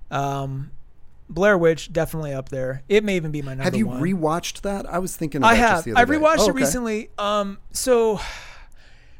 [0.09, 0.71] um,
[1.29, 2.83] Blair Witch definitely up there.
[2.89, 4.01] It may even be my number have you one.
[4.01, 4.85] rewatched that?
[4.85, 5.39] I was thinking.
[5.39, 5.87] About I have.
[5.95, 6.59] I rewatched Oh, it okay.
[6.61, 7.09] recently.
[7.17, 8.19] Um, so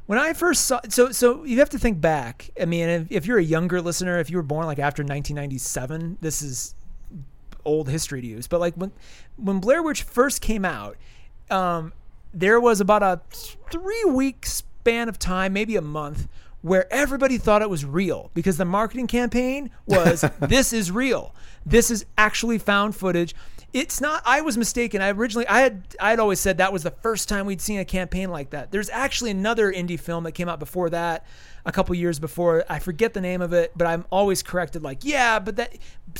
[0.08, 2.50] when I first saw, so so you have to think back.
[2.62, 6.18] I mean, if, if you're a younger listener, if you were born like after 1997,
[6.20, 6.76] this is
[7.66, 8.47] old history to use.
[8.47, 8.91] But like when
[9.38, 10.97] when Blair Witch first came out,
[11.49, 11.93] um,
[12.34, 13.22] there was about a
[13.72, 16.28] three week span of time, maybe a month,
[16.62, 21.34] where everybody thought it was real because the marketing campaign was this is real.
[21.66, 23.36] This is actually found footage.
[23.74, 25.02] It's not I was mistaken.
[25.02, 27.80] I originally I had I had always said that was the first time we'd seen
[27.80, 28.72] a campaign like that.
[28.72, 31.26] There's actually another indie film that came out before that,
[31.66, 32.66] a couple years before.
[32.70, 35.78] I forget the name of it, but I'm always corrected like, yeah, but that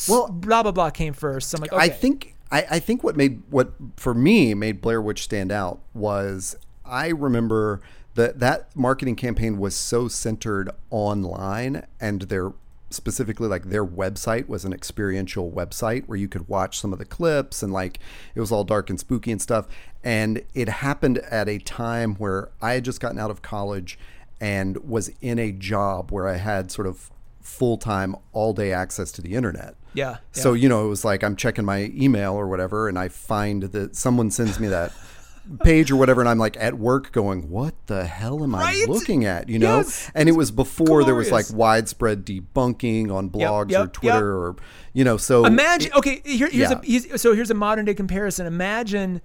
[0.08, 1.50] Well- blah blah blah came first.
[1.50, 1.84] So I'm like, okay.
[1.84, 5.80] I think I, I think what made what for me made Blair Witch stand out
[5.94, 7.82] was I remember
[8.16, 12.52] that that marketing campaign was so centered online and their
[12.94, 17.06] specifically like their website was an experiential website where you could watch some of the
[17.06, 18.00] clips and like
[18.36, 19.68] it was all dark and spooky and stuff.
[20.04, 23.98] And it happened at a time where I had just gotten out of college
[24.40, 27.12] and was in a job where I had sort of
[27.42, 29.76] full-time all day access to the internet.
[29.94, 33.10] Yeah, So you know, it was like I'm checking my email or whatever, and I
[33.10, 34.94] find that someone sends me that
[35.60, 38.84] page or whatever, and I'm like at work going, "What the hell am Right?
[38.84, 39.78] I looking at?" You know.
[39.78, 40.10] Yes.
[40.16, 44.24] And it was before there was like widespread debunking on blogs or yep, Twitter yep.
[44.24, 44.56] or
[44.94, 45.18] you know.
[45.18, 45.92] So Imagine.
[45.94, 47.14] Okay, here, here's Yeah.
[47.16, 48.46] a so here's a modern day comparison.
[48.48, 49.22] Imagine,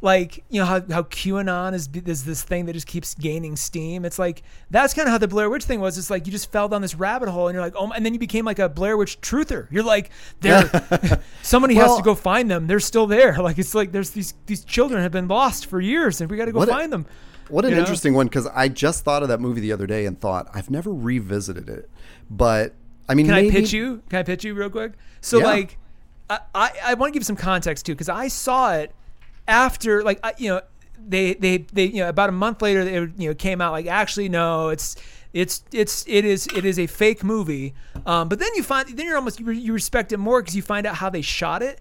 [0.00, 4.04] like you know how how QAnon is is this thing that just keeps gaining steam.
[4.04, 5.98] It's like that's kind of how the Blair Witch thing was.
[5.98, 8.12] It's like you just fell down this rabbit hole, and you're like, oh, and then
[8.12, 9.66] you became like a Blair Witch truther.
[9.70, 10.62] You're like, there,
[11.42, 12.66] somebody has to go find them.
[12.68, 13.36] They're still there.
[13.48, 16.44] Like it's like there's these these children have been lost for years, and we got
[16.46, 17.06] to go What a- find them.
[17.48, 17.80] What an You know?
[17.80, 20.70] interesting one because I just thought of that movie the other day and thought I've
[20.70, 21.88] never revisited it,
[22.30, 22.74] but
[23.08, 24.02] I mean, Can maybe, I pitch you?
[24.10, 24.92] Can I pitch you real quick?
[25.22, 25.44] So Yeah.
[25.46, 25.78] like,
[26.28, 28.92] I I, I want to give some context too because I saw it
[29.48, 30.60] after like you know
[31.06, 33.86] they they they you know about a month later it you know came out like
[33.86, 34.94] actually no it's
[35.32, 37.74] it's it's it is it is a fake movie.
[38.06, 40.62] Um, but then you find then you're almost you, you respect it more because you
[40.62, 41.80] find out how they shot it.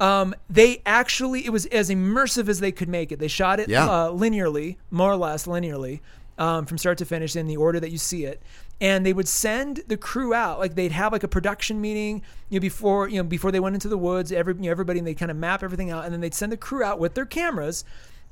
[0.00, 3.18] Um, they actually it was as immersive as they could make it.
[3.18, 3.86] They shot it Yeah.
[3.86, 6.00] uh, linearly more or less linearly
[6.38, 8.42] um, from start to finish in the order that you see it
[8.80, 10.58] and they would send the crew out.
[10.58, 13.74] Like they'd have like a production meeting you know before you know before they went
[13.74, 16.12] into the woods every you know, everybody and they kind of map everything out and
[16.12, 17.84] then they'd send the crew out with their cameras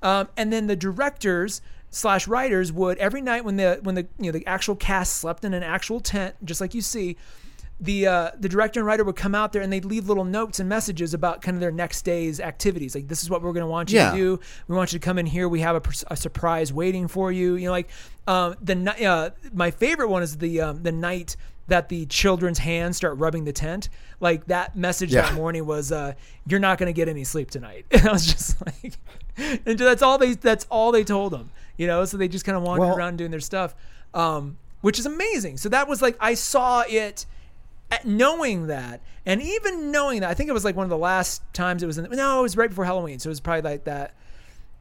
[0.02, 4.26] um, and then the directors slash writers would every night when the when the you
[4.26, 7.16] know the actual cast slept in an actual tent just like you see
[7.80, 10.60] the uh, the director and writer would come out there and they'd leave little notes
[10.60, 12.94] and messages about kind of their next day's activities.
[12.94, 14.12] Like this is what we're going to want you Yeah.
[14.12, 14.40] to do.
[14.68, 15.48] We want you to come in here.
[15.48, 17.56] We have a, a surprise waiting for you.
[17.56, 17.90] You know, like
[18.26, 22.96] um, the uh, my favorite one is the um, the night that the children's hands
[22.96, 23.88] start rubbing the tent.
[24.20, 26.12] Like that message that morning was, uh,
[26.46, 28.94] "You're not going to get any sleep tonight." And I was just like,
[29.66, 31.50] and that's all they that's all they told them.
[31.76, 33.74] You know, so they just kind of wandered Well- around doing their stuff,
[34.14, 35.56] um, which is amazing.
[35.56, 37.26] So that was like I saw it
[38.04, 41.42] knowing that, and even knowing that, I think it was like one of the last
[41.52, 42.08] times it was in.
[42.10, 44.14] No, it was right before Halloween, so it was probably like that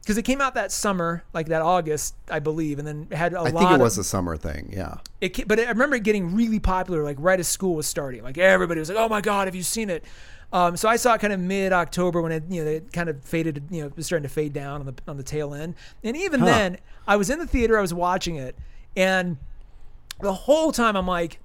[0.00, 3.32] because it came out that summer, like that August, I believe, and then it had
[3.32, 3.54] a I lot.
[3.54, 4.70] I think it of- was a summer thing.
[4.72, 4.96] Yeah.
[5.20, 8.22] it, but I remember it getting really popular, like right as school was starting.
[8.22, 10.04] Like everybody was like, "Oh my god, have you seen it?"
[10.52, 13.08] Um, so I saw it kind of mid October when it, you know, it kind
[13.08, 15.52] of faded, you know, it was starting to fade down on the on the tail
[15.54, 15.74] end.
[16.04, 16.46] And even Huh.
[16.46, 18.56] then, I was in the theater, I was watching it,
[18.96, 19.36] and
[20.20, 21.40] the whole time I'm like,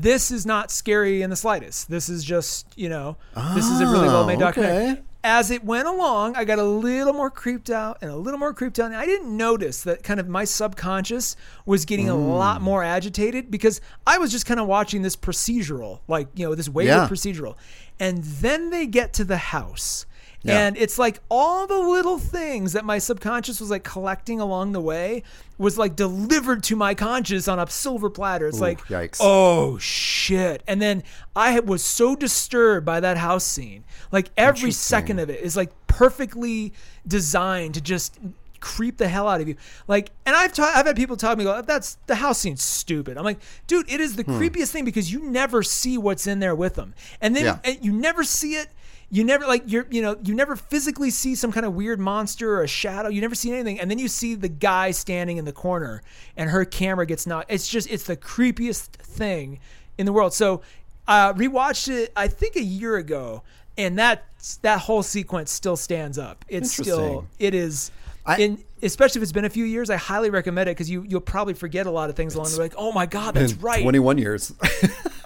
[0.00, 1.90] "This is not scary in the slightest.
[1.90, 3.16] This is just, you know,
[3.54, 5.02] this is a really well made Oh, documentary." okay.
[5.24, 8.54] as it went along, I got a little more creeped out and a little more
[8.54, 8.86] creeped out.
[8.86, 11.34] And I didn't notice that kind of my subconscious
[11.66, 12.38] was getting a Mm.
[12.38, 16.54] lot more agitated because I was just kind of watching this procedural, like, you know,
[16.54, 17.08] this wayward Yeah.
[17.08, 17.56] procedural.
[17.98, 20.06] And then they get to the house.
[20.42, 20.66] Yeah.
[20.66, 24.80] And it's like all the little things that my subconscious was like collecting along the
[24.80, 25.24] way
[25.58, 28.46] was like delivered to my conscious on a silver platter.
[28.46, 29.18] It's Ooh, like, yikes.
[29.20, 30.62] oh shit.
[30.68, 31.02] And then
[31.34, 33.84] I was so disturbed by that house scene.
[34.12, 36.72] Like every second of it is like perfectly
[37.06, 38.18] designed to just
[38.60, 39.56] creep the hell out of you.
[39.86, 43.16] Like, and I've ta- I've had people tell me, go, that's the house scene's stupid.
[43.18, 44.38] I'm like, dude, it is the Hmm.
[44.40, 47.58] creepiest thing because you never see what's in there with them, and then Yeah.
[47.64, 48.68] and you never see it.
[49.10, 52.54] You never like you're you know you never physically see some kind of weird monster
[52.58, 53.08] or a shadow.
[53.08, 56.02] You never see anything, and then you see the guy standing in the corner,
[56.36, 57.50] and her camera gets knocked.
[57.50, 59.60] It's just it's the creepiest thing
[59.96, 60.34] in the world.
[60.34, 60.60] So,
[61.06, 63.42] uh, rewatched it I think a year ago,
[63.78, 64.24] and that
[64.60, 66.44] that whole sequence still stands up.
[66.48, 67.90] It's still it is.
[68.26, 71.02] I- in, especially if it's been a few years, I highly recommend it because you
[71.08, 72.64] you'll probably forget a lot of things along the way.
[72.64, 73.80] Like, oh my god, that's right.
[73.80, 74.52] 21 years.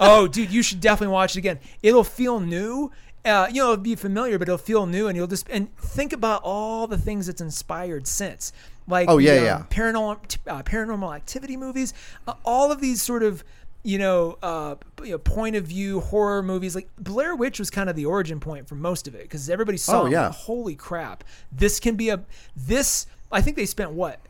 [0.04, 1.60] Oh, dude, you should definitely watch it again.
[1.80, 2.90] It'll feel new.
[3.24, 6.12] Uh, you know, it'll be familiar, but it'll feel new, and you'll just and think
[6.12, 8.52] about all the things it's inspired since.
[8.88, 9.62] Like, Oh, yeah, um, yeah.
[9.70, 11.94] paranormal uh, paranormal activity movies,
[12.26, 13.44] uh, all of these sort of
[13.84, 16.74] you know, uh, you know, point of view horror movies.
[16.76, 19.76] Like Blair Witch was kind of the origin point for most of it because everybody
[19.76, 20.26] saw, Oh, yeah.
[20.28, 22.20] like, holy crap, this can be a
[22.56, 23.06] this.
[23.32, 24.20] I think they spent what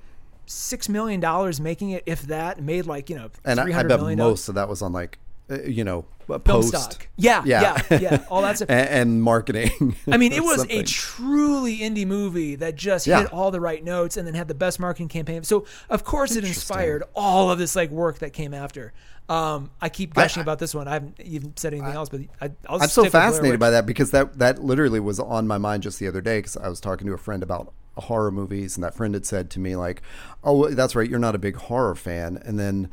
[0.46, 4.00] six million dollars making it, if that, made like you know, and I, I bet
[4.00, 5.18] million most of that was on like,
[5.50, 6.06] uh, you know,
[6.38, 6.68] post.
[6.68, 7.08] stock.
[7.16, 8.70] Yeah, yeah, yeah, all that stuff.
[8.70, 9.96] and, and marketing.
[10.10, 13.20] I mean, it was a truly indie movie that just Yeah.
[13.22, 15.42] hit all the right notes and then had the best marketing campaign.
[15.44, 18.92] So, of course, it inspired all of this like work that came after.
[19.28, 20.88] Um, I keep gushing I- about this one.
[20.88, 24.10] I haven't even said anything else, but I, I'll I'm so fascinated by that because
[24.10, 27.06] that that literally was on my mind just the other day because I was talking
[27.06, 30.02] to a friend about horror movies and that friend had said to me like,
[30.42, 32.90] "Oh, that's right, you're not a big horror fan," and then.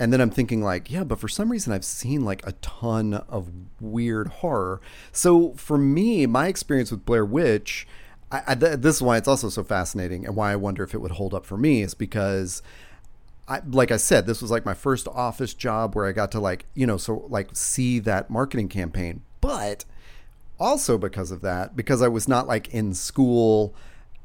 [0.00, 3.12] And then I'm thinking like, yeah, but for some reason I've seen like a ton
[3.28, 4.80] of weird horror.
[5.12, 7.86] So for me, my experience with Blair Witch,
[8.32, 10.94] I, I, th- this is why it's also so fascinating, and why I wonder if
[10.94, 12.62] it would hold up for me is because
[13.46, 16.40] I, like I said, this was like my first office job where I got to
[16.40, 19.20] like, you know, so like see that marketing campaign.
[19.42, 19.84] But
[20.58, 23.74] also because of that, because I was not like in school,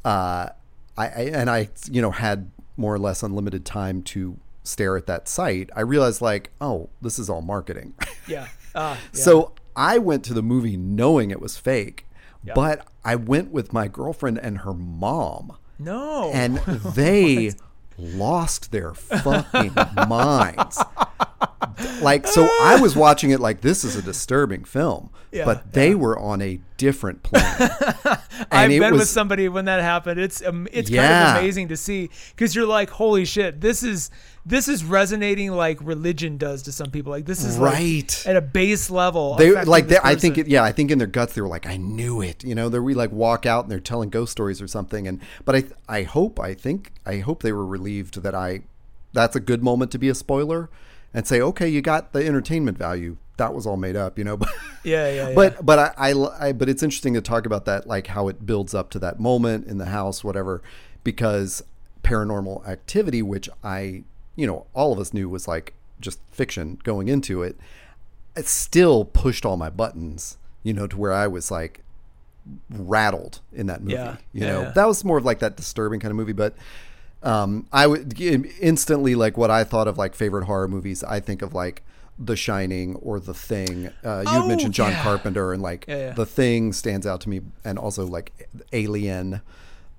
[0.05, 0.49] uh,
[0.97, 5.07] I, I and I, you know, had more or less unlimited time to stare at
[5.07, 5.69] that site.
[5.75, 7.93] I realized like, oh, this is all marketing.
[8.27, 8.47] Yeah.
[8.73, 9.21] Ah, yeah.
[9.21, 12.07] So I went to the movie knowing it was fake,
[12.55, 16.31] but I went with my girlfriend and her mom, no.
[16.33, 16.57] and
[16.95, 17.51] they
[17.99, 19.75] lost their fucking
[20.07, 20.81] minds.
[22.01, 25.95] Like, so I was watching it like this is a disturbing film, Yeah, but they
[25.95, 27.43] were on a different plane.
[28.51, 30.19] I've been with was- somebody when that happened.
[30.19, 34.09] It's um, it's kind of amazing to see because you're like, holy shit, this is
[34.45, 37.11] this is resonating like religion does to some people.
[37.11, 38.23] Like this is like, Right.
[38.27, 39.35] at a base level.
[39.35, 41.65] They like they, I think it, yeah I think in their guts they were like
[41.65, 44.61] I knew it you know they we like walk out and they're telling ghost stories
[44.61, 48.35] or something and but I I hope I think I hope they were relieved that
[48.35, 48.61] I
[49.13, 50.69] that's a good moment to be a spoiler
[51.15, 54.37] and say okay you got the entertainment value that was all made up you know
[54.83, 55.35] Yeah, yeah, yeah.
[55.35, 58.45] but but I, I I but it's interesting to talk about that like how it
[58.45, 60.61] builds up to that moment in the house whatever
[61.03, 61.63] because
[62.03, 64.03] paranormal activity which I
[64.35, 67.57] you know all of us knew was like just fiction going into it
[68.35, 71.81] it still pushed all my buttons, you know, to where I was like
[72.69, 73.93] rattled in that movie.
[73.93, 74.71] Yeah, You yeah, know, yeah.
[74.71, 76.33] that was more of like that disturbing kind of movie.
[76.33, 76.55] But
[77.25, 81.03] um, I would instantly like what I thought of like favorite horror movies.
[81.03, 81.83] I think of like
[82.19, 83.87] The Shining or The Thing.
[84.03, 85.03] Uh, you Oh, mentioned John yeah.
[85.03, 86.13] Carpenter, and like Yeah, yeah.
[86.13, 89.41] The Thing stands out to me, and also like Alien.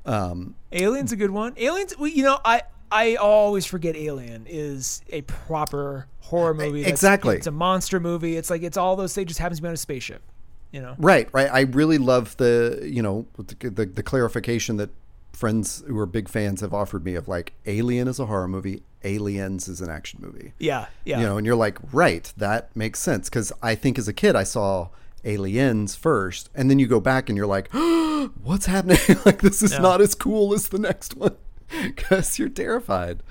[0.05, 1.55] Um, Alien's a good one.
[1.57, 2.63] Aliens, well, you know, I
[2.93, 6.85] I always forget Alien is a proper horror movie.
[6.85, 7.37] exactly.
[7.37, 8.37] It's a monster movie.
[8.37, 9.15] It's like it's all those.
[9.15, 10.23] They just happens to be on a spaceship.
[10.73, 10.95] You know.
[10.99, 11.49] Right, right.
[11.51, 14.91] I really love the you know the, the, the clarification that
[15.37, 18.83] friends who are big fans have offered me of like Alien is a horror movie,
[19.05, 20.53] Aliens is an action movie.
[20.59, 20.87] Yeah.
[21.05, 21.21] Yeah.
[21.21, 24.35] You know, and you're like, right, that makes sense because I think as a kid
[24.35, 24.89] I saw
[25.25, 27.69] Aliens first, and then you go back and you're like,
[28.43, 28.99] what's happening?
[29.27, 29.79] like this is Yeah.
[29.81, 31.37] not as cool as the next one
[31.83, 33.23] because you're terrified.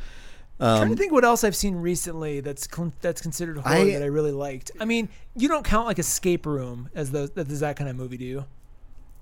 [0.59, 3.75] I'm trying Um, to think what else I've seen recently that's con- that's considered horror
[3.75, 4.71] I- that I really liked.
[4.79, 7.95] I mean, you don't count like Escape Room as those that is that kind of
[7.95, 8.45] movie, do you?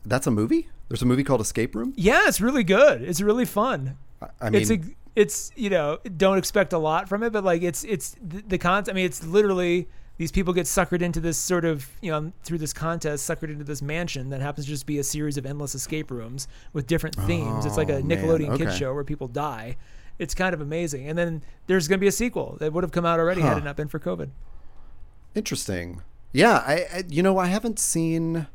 [0.05, 0.67] That's a movie.
[0.93, 1.91] There's a movie called Escape Room.
[1.97, 3.01] Yeah, it's really good.
[3.01, 3.97] It's really fun.
[4.39, 4.79] I- mean, it's a
[5.15, 8.57] it's you know don't expect a lot from it, but like it's it's the, the
[8.59, 8.93] concept.
[8.93, 9.87] I mean, it's literally
[10.17, 13.63] these people get suckered into this sort of you know through this contest, suckered into
[13.63, 17.15] this mansion that happens to just be a series of endless escape rooms with different
[17.15, 17.65] themes.
[17.65, 18.01] it's like a Oh.
[18.03, 19.77] Nickelodeon kid show where people die.
[20.19, 21.09] It's kind of amazing.
[21.09, 23.57] And then there's going to be a sequel that would have come out already had
[23.57, 24.29] it not been for COVID.
[25.33, 26.03] Interesting.
[26.33, 28.45] Yeah, I, I you know I haven't seen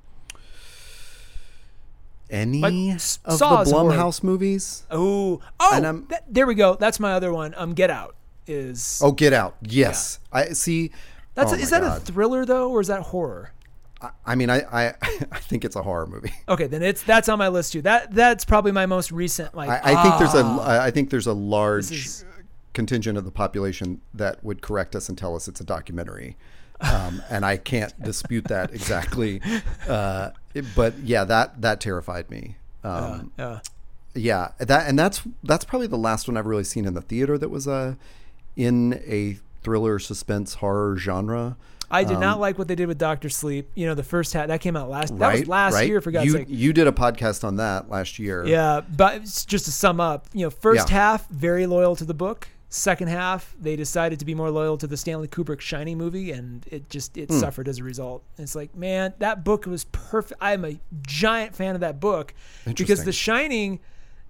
[2.31, 3.71] any S- of Saw the.
[3.73, 4.85] Blumhouse movies.
[4.91, 6.75] Oh, oh, And I'm- that- there we go.
[6.75, 7.55] That's my other one.
[7.57, 8.15] Um, Get Out
[8.47, 9.57] is Oh, Get Out.
[9.63, 10.91] Yes, I see.
[11.35, 13.53] that's oh is my that a thriller though, or is that horror?
[14.01, 14.95] I, I mean, I, I
[15.33, 16.33] I think it's a horror movie.
[16.49, 17.83] Okay, then it's that's on my list too.
[17.83, 19.55] That that's probably my most recent.
[19.55, 22.25] Like, I, I think there's a ah, I I think there's a large is-
[22.75, 26.37] contingent of the population that would correct us and tell us it's a documentary.
[26.81, 29.41] Um, and I can't dispute that exactly,
[29.89, 30.31] uh,
[30.77, 32.57] but yeah, that that terrified me.
[32.85, 33.59] Um, yeah.
[34.15, 37.37] yeah that and that's that's probably the last one i've really seen in the theater
[37.37, 37.95] that was uh
[38.57, 41.57] in a thriller suspense horror genre
[41.91, 43.71] I did not like what they did with Doctor Sleep.
[43.75, 45.17] You know, the first hat that came out last.
[45.19, 45.89] That right was last right?
[45.89, 46.47] year for God's you, sake.
[46.51, 50.45] you did a podcast on that last year Yeah, but just to sum up, you
[50.45, 50.95] know, first Yeah.
[50.97, 52.49] half very loyal to the book.
[52.71, 56.67] Second half, they decided to be more loyal to the Stanley Kubrick Shining movie, and
[56.71, 57.39] it just it Hmm.
[57.39, 58.23] suffered as a result.
[58.37, 60.39] It's like, man, that book was perfect.
[60.43, 62.35] I'm a giant fan of that book
[62.67, 63.81] because The Shining,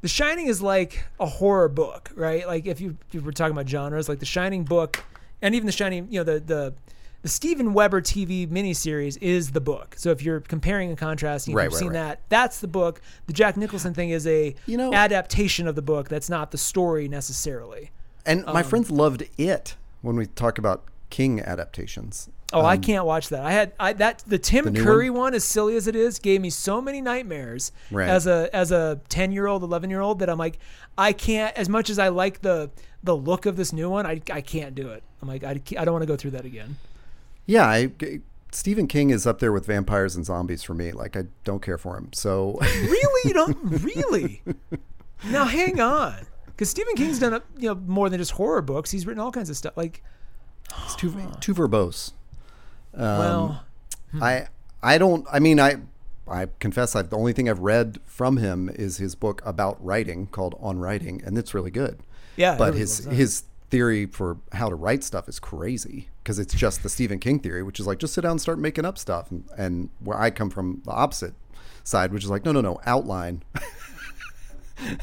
[0.02, 2.46] The Shining is like a horror book, right?
[2.46, 5.02] Like if you if we're talking about genres, like The Shining book,
[5.42, 6.74] and even The Shining, you know, the the
[7.22, 9.96] the Steven Weber TV miniseries is the book.
[9.98, 11.94] So if you're comparing and contrasting, if Right, you've right, seen right.
[11.94, 13.00] that, that's the book.
[13.26, 16.08] The Jack Nicholson thing is a You know- adaptation of the book.
[16.08, 17.90] That's not the story necessarily.
[18.28, 23.04] And Um, my friends loved it when we talk about king adaptations Oh, I can't
[23.04, 23.42] watch that.
[23.44, 25.34] I had I that the Tim Um, the Curry one?
[25.34, 28.08] as silly as it is, gave me so many nightmares Right.
[28.08, 30.58] as a as a ten year old, eleven year old that I'm like,
[30.96, 31.54] I can't.
[31.58, 32.70] As much as I like the
[33.02, 35.02] the look of this new one, I, I can't do it.
[35.20, 36.76] I'm like, I, I don't want to go through that again.
[37.44, 37.90] yeah I,
[38.50, 41.76] stephen king is up there with vampires and zombies for me like i don't care
[41.76, 44.40] for him so Really, you don't really.
[45.30, 46.26] Now hang on,
[46.58, 48.90] because Stephen King's done you know more than just horror books.
[48.90, 49.76] He's written all kinds of stuff.
[49.76, 50.02] Like,
[50.84, 52.10] it's too too verbose
[52.94, 53.64] um, well,
[54.20, 54.48] I
[54.82, 55.26] I don't.
[55.30, 55.76] I mean, I
[56.26, 60.26] I confess, I the only thing I've read from him is his book about writing
[60.26, 62.00] called On Writing, and it's really good.
[62.36, 62.56] yeah.
[62.56, 66.54] But everybody his loves his theory for how to write stuff is crazy because it's
[66.54, 68.98] just the Stephen King theory, which is like just sit down and start making up
[68.98, 69.30] stuff.
[69.30, 71.34] And, and where I come from the opposite
[71.84, 73.42] side, which is like no, no, no, outline,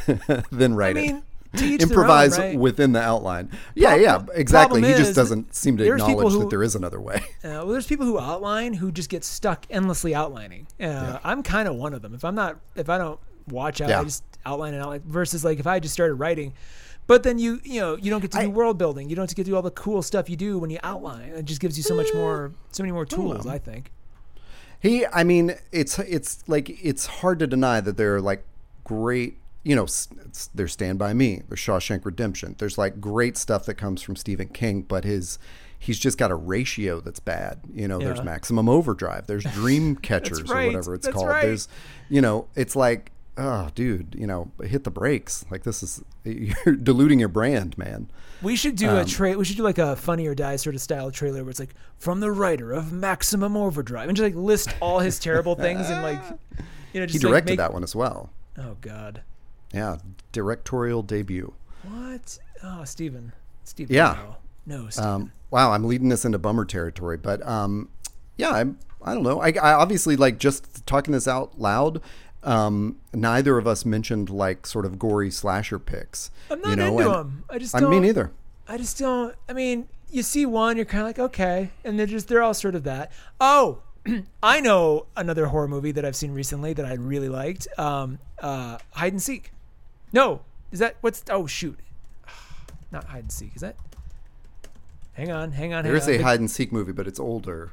[0.52, 1.04] then write I it.
[1.14, 2.60] mean, to each their Improvise own, right?
[2.60, 3.50] within the outline.
[3.76, 4.82] Yeah, Problem- yeah, exactly.
[4.84, 7.24] He just doesn't seem to acknowledge who- that there is another way.
[7.46, 10.66] Uh, well, there's people who outline who just get stuck endlessly outlining.
[10.82, 12.16] Uh, I'm kind of one of them.
[12.16, 14.00] If I'm not, if I don't watch out, Yeah.
[14.00, 15.02] I just outline and outline.
[15.06, 16.54] Versus like if I just started writing,
[17.08, 19.10] but then you, you know, you don't get to do I- world building.
[19.10, 21.30] You don't get to do all the cool stuff you do when you outline.
[21.30, 23.46] It just gives you so much more, so many more tools.
[23.46, 23.92] I think.
[24.80, 28.44] He, I mean, it's it's like it's hard to deny that there are like
[28.84, 30.08] great, you know, it's,
[30.56, 34.48] there's Stand by Me, there's Shawshank Redemption, there's like great stuff that comes from Stephen
[34.48, 35.38] King, but his
[35.78, 37.60] he's just got a ratio that's bad.
[37.74, 41.28] You know, there's Maximum Overdrive, there's Dream Catchers or whatever it's That's called.
[41.28, 41.42] right.
[41.44, 41.68] There's,
[42.10, 45.46] you know, it's like, oh, dude, you know, hit the brakes.
[45.52, 48.10] Like this is you're diluting your brand, man.
[48.42, 50.76] We should do Um, a tra- We should do like a funny or die sort
[50.76, 54.36] of style trailer where it's like from the writer of Maximum Overdrive and just like
[54.36, 56.22] list all his terrible things and like,
[56.94, 58.32] you know, just He like, directed make- that one as well.
[58.58, 59.22] Oh God,
[59.76, 59.98] Yeah,
[60.32, 61.54] directorial debut.
[61.84, 62.40] what?
[62.64, 63.34] Oh, Steven.
[63.64, 63.94] Steven.
[63.94, 64.18] Yeah.
[64.66, 65.10] No, no Steven.
[65.10, 67.90] Um, wow, I'm leading this into bummer territory, but um,
[68.38, 68.80] yeah, I'm.
[69.04, 69.40] I don't know.
[69.40, 72.02] I, I obviously like just talking this out loud.
[72.42, 76.32] Um, neither of us mentioned like sort of gory slasher picks.
[76.50, 77.44] I'm not you know, into and- them.
[77.50, 77.92] I just I don't.
[77.92, 78.32] mean, neither.
[78.68, 79.36] I just don't.
[79.48, 82.54] I mean, you see one, you're kind of like, okay, and they're just they're all
[82.56, 83.12] sort of that.
[83.40, 83.80] Oh,
[84.44, 87.68] I know another horror movie that I've seen recently that I really liked.
[87.78, 89.52] Um, uh, Hide and Seek.
[90.16, 90.42] No,
[90.72, 91.24] is that what's?
[91.30, 91.78] Oh shoot,
[92.92, 93.56] not Hide and Seek.
[93.56, 93.76] Is that?
[95.14, 95.84] Hang on, hang on.
[95.84, 96.16] There hang is on.
[96.16, 97.72] a hide and seek movie, but it's older.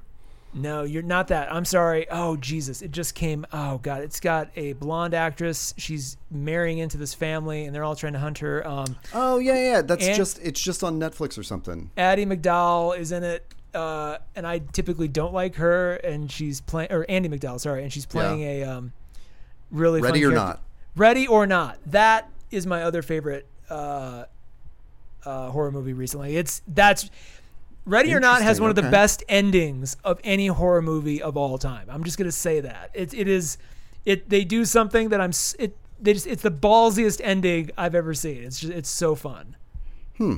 [0.55, 1.51] No, you're not that.
[1.53, 2.07] I'm sorry.
[2.11, 3.47] Oh Jesus, it just came.
[3.53, 5.73] Oh God, it's got a blonde actress.
[5.79, 8.67] She's marrying into this family, and they're all trying to hunt her.
[8.67, 9.83] Um, Oh yeah, yeah.
[9.83, 11.91] That's just it's just on Netflix or something.
[11.97, 16.93] Addie MacDowell is in it, uh, and I typically don't like her, and she's playing
[16.93, 18.93] or Andie MacDowell, sorry, and she's playing a um,
[19.71, 20.47] really Ready fun or character.
[20.49, 20.63] not?
[20.95, 21.79] Ready or not?
[21.87, 24.25] That is my other favorite uh,
[25.25, 26.37] uh, horror movie recently.
[26.37, 27.11] It's that's
[27.85, 31.59] Ready or Not has one of the best endings of any horror movie of all
[31.59, 31.89] time.
[31.91, 33.59] I'm just gonna say that it it is
[34.05, 38.15] it they do something that I'm it they just it's the ballsiest ending I've ever
[38.15, 38.45] seen.
[38.45, 39.57] It's just it's so fun.
[40.19, 40.37] Hmm.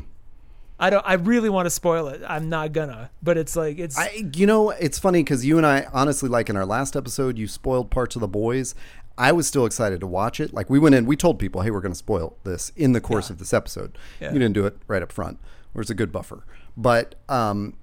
[0.79, 1.05] I don't.
[1.07, 2.21] I really want to spoil it.
[2.27, 3.97] I'm not gonna, but it's like it's.
[3.97, 7.39] I, you know, it's funny because you and I, honestly, like in our last episode,
[7.39, 8.75] you spoiled parts of the boys.
[9.17, 10.53] I was still excited to watch it.
[10.53, 13.01] Like we went in, we told people, "Hey, we're going to spoil this in the
[13.01, 14.33] course of this episode." Yeah.
[14.33, 15.39] You didn't do it right up front.
[15.73, 16.45] Where's a good buffer?
[16.77, 17.75] But um,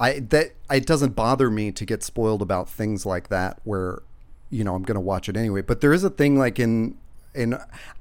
[0.00, 4.02] I that it doesn't bother me to get spoiled about things like that, where
[4.50, 5.62] you know I'm going to watch it anyway.
[5.62, 6.96] But there is a thing like in
[7.34, 7.56] in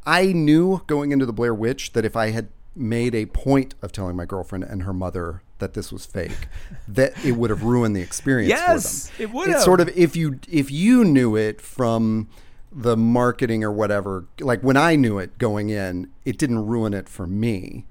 [0.06, 3.92] I knew going into the Blair Witch that if I had made a point of
[3.92, 6.48] telling my girlfriend and her mother that this was fake,
[6.88, 9.30] that it would have ruined the experience Yes, for them.
[9.30, 9.64] it would It's have.
[9.64, 12.28] sort of if you if you knew it from
[12.76, 17.08] the marketing or whatever, like when I knew it going in, it didn't ruin it
[17.08, 17.86] for me.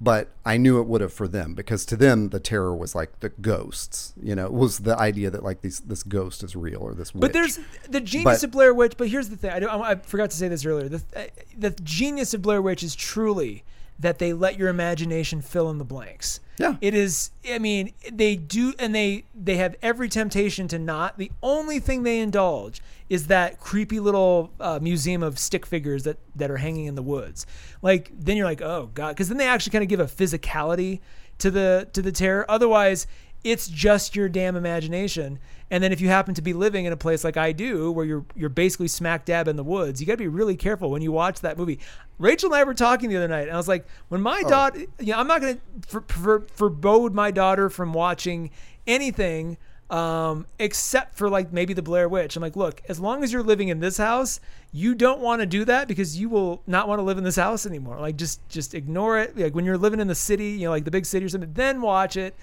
[0.00, 3.18] But I knew it would have for them because to them the terror was like
[3.18, 4.12] the ghosts.
[4.22, 7.12] You know, it was the idea that like these this ghost is real or this.
[7.12, 7.20] Witch.
[7.20, 7.58] but there's
[7.88, 8.94] the genius But- of Blair Witch.
[8.96, 9.50] But here's the thing.
[9.50, 10.88] I, don't, I forgot to say this earlier.
[10.88, 11.24] The uh,
[11.56, 13.64] the genius of Blair Witch is truly
[13.98, 16.40] that they let your imagination fill in the blanks.
[16.58, 16.76] Yeah.
[16.80, 17.30] It is.
[17.48, 21.18] I mean, they do, and they they have every temptation to not.
[21.18, 26.18] The only thing they indulge is that creepy little uh, museum of stick figures that
[26.36, 27.46] that are hanging in the woods.
[27.82, 31.00] Like then you're like, oh god, because then they actually kind of give a physicality
[31.38, 32.44] to the to the terror.
[32.48, 33.06] Otherwise,
[33.44, 35.38] it's just your damn imagination.
[35.70, 38.04] And then if you happen to be living in a place like I do, where
[38.04, 41.02] you're you're basically smack dab in the woods, you got to be really careful when
[41.02, 41.78] you watch that movie.
[42.18, 44.80] Rachel and I were talking the other night, and I was like, when my daughter,
[44.98, 48.50] you know, I'm not going to for, for, forbode my daughter from watching
[48.86, 49.58] anything
[49.90, 52.36] um, except for like maybe the Blair Witch.
[52.36, 55.46] I'm like, look, as long as you're living in this house, you don't want to
[55.46, 57.98] do that because you will not want to live in this house anymore.
[57.98, 59.36] Like just just ignore it.
[59.36, 61.52] Like when you're living in the city, you know, like the big city or something,
[61.54, 62.36] then watch it.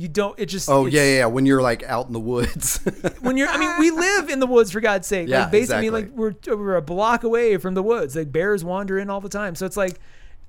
[0.00, 0.38] You don't.
[0.38, 0.70] It just.
[0.70, 1.26] Oh yeah, yeah, yeah.
[1.26, 2.78] When you're like out in the woods.
[3.20, 5.28] when you're, I mean, we live in the woods for God's sake.
[5.28, 5.90] Yeah, like basically, exactly.
[5.90, 8.16] like we're we're a block away from the woods.
[8.16, 9.54] Like bears wander in all the time.
[9.54, 10.00] So it's like,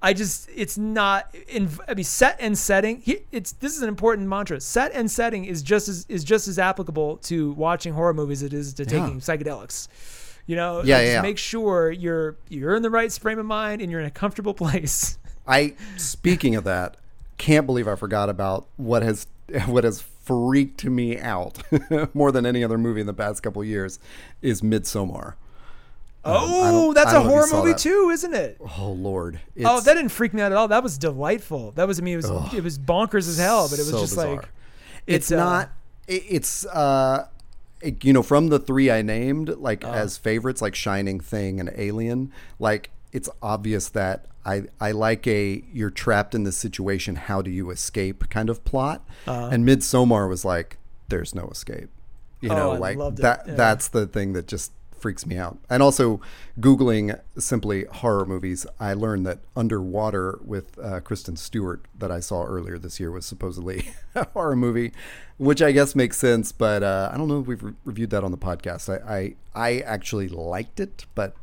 [0.02, 1.36] I just, it's not.
[1.50, 3.04] In, I mean, set and setting.
[3.34, 4.62] It's this is an important mantra.
[4.62, 8.48] Set and setting is just as is just as applicable to watching horror movies as
[8.48, 9.90] it is to taking psychedelics.
[10.46, 11.22] You know, Yeah, just yeah.
[11.22, 14.54] Make sure you're you're in the right frame of mind and you're in a comfortable
[14.64, 15.18] place.
[15.46, 16.96] I speaking of that,
[17.38, 19.28] can't believe I forgot about what has
[19.68, 21.60] what has freaked me out
[22.16, 24.00] more than any other movie in the past couple years
[24.42, 25.34] is Midsommar.
[26.24, 27.80] Um, Oh, don't- that's a don't know if you horror movie that.
[27.80, 28.58] too, isn't it?
[28.78, 29.40] Oh Lord!
[29.56, 30.68] It's, oh, that didn't freak me out at all.
[30.68, 31.72] That was delightful.
[31.72, 32.54] That was I mean, it was Ugh.
[32.54, 34.36] it was bonkers as hell, but it was so just bizarre.
[34.36, 34.50] like
[35.08, 35.72] it's, uh, not.
[36.08, 37.28] it- It's uh,
[37.82, 39.94] it- you know, from the three I named, like Uh-huh.
[39.96, 42.32] as favorites, like Shining, Thing, and Alien.
[42.60, 47.16] Like it's obvious that I I like a you're trapped in this situation.
[47.16, 48.30] How do you escape?
[48.30, 49.06] Kind of plot.
[49.28, 49.50] Uh-huh.
[49.52, 50.78] And Midsommar was like,
[51.10, 51.90] there's no escape.
[52.42, 53.44] You Oh, know, I like that.
[53.48, 53.54] Yeah.
[53.56, 55.58] That's the thing that just freaks me out.
[55.70, 56.22] And also,
[56.60, 62.44] googling simply horror movies, I learned that Underwater with uh, Kristen Stewart that I saw
[62.44, 64.92] earlier this year was supposedly a horror movie,
[65.38, 66.52] which I guess makes sense.
[66.52, 68.90] But uh, I don't know if we've re- reviewed that on the podcast.
[68.90, 71.36] I, I I actually liked it, but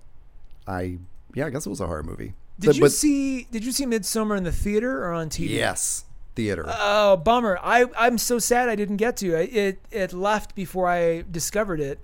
[0.67, 0.99] I
[1.35, 2.35] yeah, I guess it was a horror movie.
[2.59, 5.51] Did But- you but- see Did you see Midsommar in the theater or on TV?
[5.51, 6.05] Yes,
[6.35, 6.65] theater.
[6.67, 7.59] Oh, bummer.
[7.63, 9.55] I I'm so sad I didn't get to it.
[9.55, 11.99] It it left before I discovered it.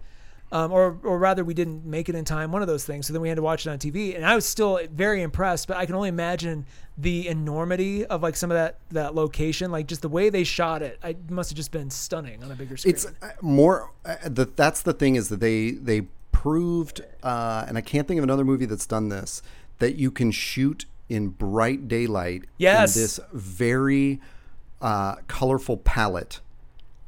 [0.52, 2.52] Um, or, or rather, we didn't make it in time.
[2.52, 3.08] One of those things.
[3.08, 5.66] So then we had to watch it on TV, and I was still very impressed.
[5.66, 6.64] But I can only imagine
[6.96, 10.80] the enormity of like some of that that location, like just the way they shot
[10.82, 11.00] it.
[11.02, 12.94] I must have just been stunning on a bigger screen.
[12.94, 17.78] it's uh, more uh, the, that's the thing is that they they proved uh, and
[17.78, 19.40] i can't think of another movie that's done this
[19.78, 22.96] that you can shoot in bright daylight Yes.
[22.96, 24.20] in this very
[24.80, 26.40] uh, colorful palette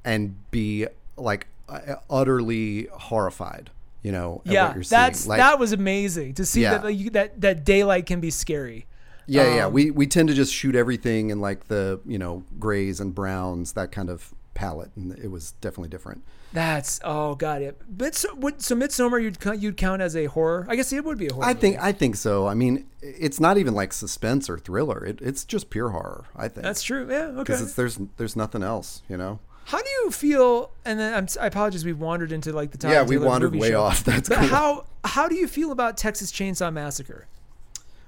[0.04, 0.86] and be
[1.16, 3.70] like uh, utterly horrified
[4.02, 6.72] you know at yeah, what you're that's like, that was amazing to see Yeah.
[6.72, 8.86] that like, you, that that daylight can be scary.
[9.26, 12.44] yeah yeah um, we we tend to just shoot everything in like the you know
[12.60, 16.22] grays and browns that kind of palette and it was definitely different
[16.56, 17.78] That's oh god, it.
[17.86, 20.66] But so, would, so Midsommar you'd you'd count as a horror?
[20.70, 21.44] I guess it would be a horror.
[21.44, 21.60] I movie.
[21.60, 22.46] think I think so.
[22.46, 25.04] I mean, it's not even like suspense or thriller.
[25.04, 26.24] It, it's just pure horror.
[26.34, 27.06] I think that's true.
[27.10, 27.42] Yeah, okay.
[27.42, 29.02] because there's there's nothing else.
[29.06, 29.38] You know.
[29.66, 30.70] How do you feel?
[30.86, 33.70] And then I'm, I apologize, we've wandered into like the Todd Yeah, we wandered way
[33.72, 33.82] show.
[33.82, 34.02] off.
[34.04, 34.48] That's But cool.
[34.48, 37.26] how how do you feel about Texas Chainsaw Massacre?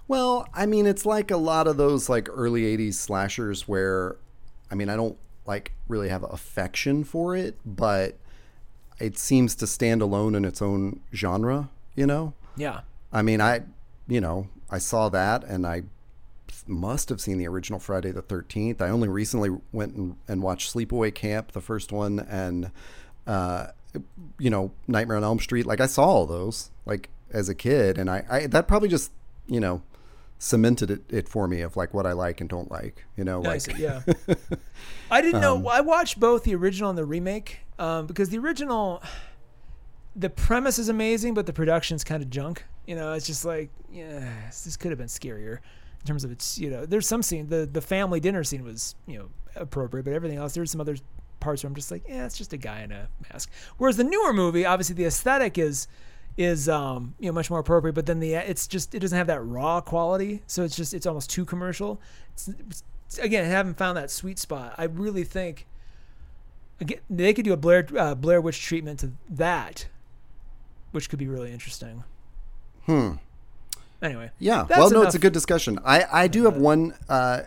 [0.06, 4.16] Well, I mean, it's like a lot of those like early '80s slashers where,
[4.70, 8.16] I mean, I don't like really have affection for it, but
[9.00, 11.70] it seems to stand alone in its own genre.
[11.94, 12.34] You know.
[12.56, 12.80] Yeah,
[13.12, 13.62] I mean, I,
[14.06, 15.84] you know, I saw that and I
[16.66, 18.80] must have seen the original Friday the 13th.
[18.80, 22.70] I only recently went and, and watched Sleepaway Camp, the first one, and,
[23.26, 23.68] uh,
[24.38, 25.66] you know, Nightmare on Elm Street.
[25.66, 27.98] Like, I saw all those, like, as a kid.
[27.98, 29.10] And I, I that probably just,
[29.46, 29.82] you know,
[30.38, 33.40] cemented it, it for me of like what I like and don't like, you know,
[33.40, 33.66] nice.
[33.66, 34.02] like, yeah.
[35.10, 35.68] I didn't Um, know.
[35.68, 39.02] I watched both the original and the remake um, because the original,
[40.14, 42.64] the premise is amazing, but the production's kind of junk.
[42.86, 45.58] You know, it's just like, yeah, this could have been scarier
[46.00, 46.58] in terms of its.
[46.58, 47.48] You know, there's some scene.
[47.48, 50.96] The the family dinner scene was you know appropriate, but everything else there's some other
[51.40, 53.50] parts where I'm just like, yeah, it's just a guy in a mask.
[53.76, 55.86] Whereas the newer movie, obviously the aesthetic is
[56.38, 59.26] is um you know much more appropriate, but then the it's just it doesn't have
[59.26, 62.00] that raw quality, so it's just it's almost too commercial.
[62.32, 62.82] It's, it's-
[63.22, 64.74] again, I haven't found that sweet spot.
[64.78, 65.66] I really think
[66.80, 69.88] again they could do a Blair uh, Blair Witch treatment to that,
[70.92, 72.04] which could be really interesting.
[72.86, 73.12] hmm.
[74.00, 74.64] Anyway, Yeah.
[74.70, 75.80] Well, no, it's a good discussion.
[75.84, 76.94] I, I do have one.
[77.08, 77.40] Uh,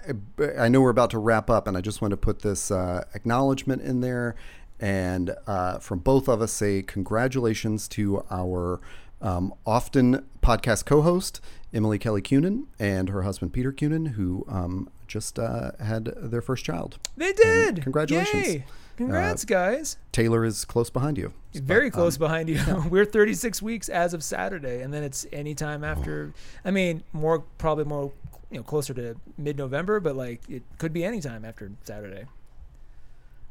[0.59, 3.05] I know we're about to wrap up, and I just want to put this uh,
[3.15, 4.35] acknowledgement in there.
[4.81, 8.81] And uh, from both of us, say congratulations to our
[9.21, 11.39] um, often podcast co host,
[11.71, 16.65] Emily Kelly Cunin, and her husband, Peter Cunin, who um, just uh, had their first
[16.65, 16.97] child.
[17.15, 17.83] they did.
[17.83, 18.47] congratulations.
[18.47, 18.65] Yay.
[18.97, 19.97] Congrats, guys.
[20.11, 21.33] Taylor is close behind you.
[21.53, 22.59] Very But, close um, behind you.
[22.89, 26.33] We're 36 weeks as of Saturday, and then it's anytime after.
[26.65, 28.11] I mean, more probably more,
[28.51, 32.25] you know, closer to mid-November, but like it could be anytime after Saturday.
[32.25, 32.29] oh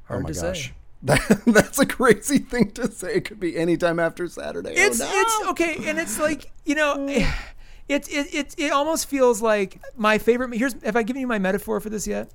[0.04, 0.66] Hard my to gosh.
[0.68, 0.72] say.
[1.02, 3.14] That, that's a crazy thing to say.
[3.16, 4.74] It could be anytime after Saturday.
[4.76, 5.08] Oh, It's no.
[5.10, 7.06] it's okay, and it's like you know,
[7.88, 10.54] it it it it almost feels like my favorite.
[10.54, 12.30] Here's have I given you my metaphor for this yet?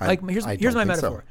[0.00, 1.10] I- like here's I here's my think so.
[1.10, 1.24] metaphor.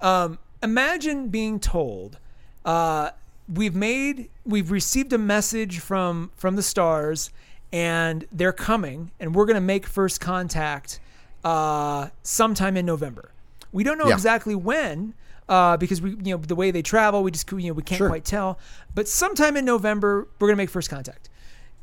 [0.00, 2.18] Um, imagine being told,
[2.64, 3.10] uh,
[3.52, 7.30] we've made we've received a message from from the stars,
[7.72, 11.00] and they're coming, and we're gonna make first contact
[11.42, 13.32] uh, sometime in November.
[13.72, 14.14] We don't know Yeah.
[14.14, 15.14] exactly when.
[15.48, 17.98] Uh, because we, you know, the way they travel, we just, you know, we can't
[17.98, 18.08] Sure.
[18.08, 18.58] quite tell.
[18.94, 21.30] But sometime in November, we're gonna make first contact,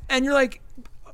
[0.09, 0.61] and you're like,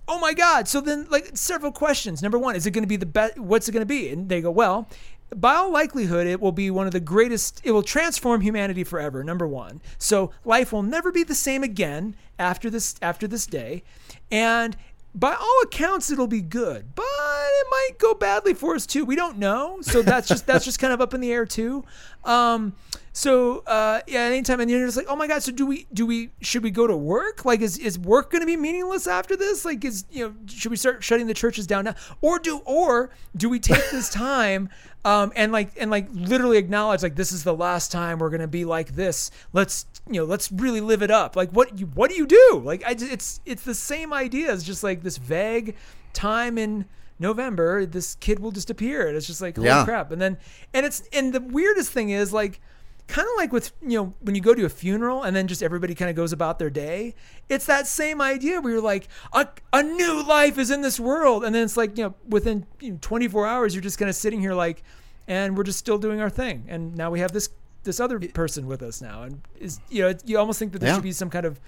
[0.08, 0.68] oh my god.
[0.68, 2.22] So then like several questions.
[2.22, 4.10] Number one is it going to be the best what's it going to be?
[4.10, 4.90] And they go well
[5.34, 9.24] by all likelihood it will be one of the greatest it will transform humanity forever
[9.24, 9.82] number one.
[9.98, 13.84] So life will never be the same again after this after this day.
[14.30, 14.76] And
[15.14, 19.04] by all accounts it'll be good, but it might go badly for us too.
[19.04, 21.84] We don't know, so that's just that's just kind of up in the air too.
[22.24, 22.74] Um,
[23.14, 26.06] so uh, yeah, anytime and you're just like, oh my god, so do we do
[26.06, 27.44] we should we go to work?
[27.44, 29.66] Like, is is work going to be meaningless after this?
[29.66, 33.10] Like, is you know should we start shutting the churches down now, or do or
[33.36, 34.70] do we take this time?
[35.04, 38.48] Um, and like and like literally acknowledge like this is the last time we're gonna
[38.48, 39.30] be like this.
[39.52, 41.36] Let's you know let's really live it up.
[41.36, 42.62] Like what you what do you do?
[42.64, 44.54] Like I it's it's the same idea.
[44.54, 45.76] It's just like this vague
[46.14, 46.86] time in
[47.20, 47.86] November.
[47.86, 49.86] This kid will just appear, and it's just like holy Yeah.
[49.86, 50.12] crap.
[50.12, 50.38] And then
[50.74, 52.60] and it's and the weirdest thing is like
[53.08, 55.62] kind of like with you know when you go to a funeral and then just
[55.62, 57.14] everybody kind of goes about their day
[57.50, 61.44] it's that same idea where you're like a, a new life is in this world
[61.44, 64.16] and then it's like you know within you know, 24 hours you're just kind of
[64.16, 64.82] sitting here like
[65.28, 67.50] and we're just still doing our thing and now we have this
[67.84, 70.90] this other person with us now and is you know you almost think that there
[70.90, 70.96] Yeah.
[70.96, 71.60] should be some kind of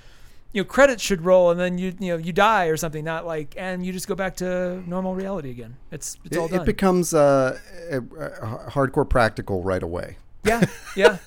[0.52, 3.26] you know credits should roll and then you you know you die or something not
[3.26, 6.62] like and you just go back to normal reality again it's it's all It, done
[6.62, 7.58] it becomes uh,
[7.90, 10.18] a, a hardcore practical right away.
[10.46, 10.62] yeah
[10.96, 11.18] yeah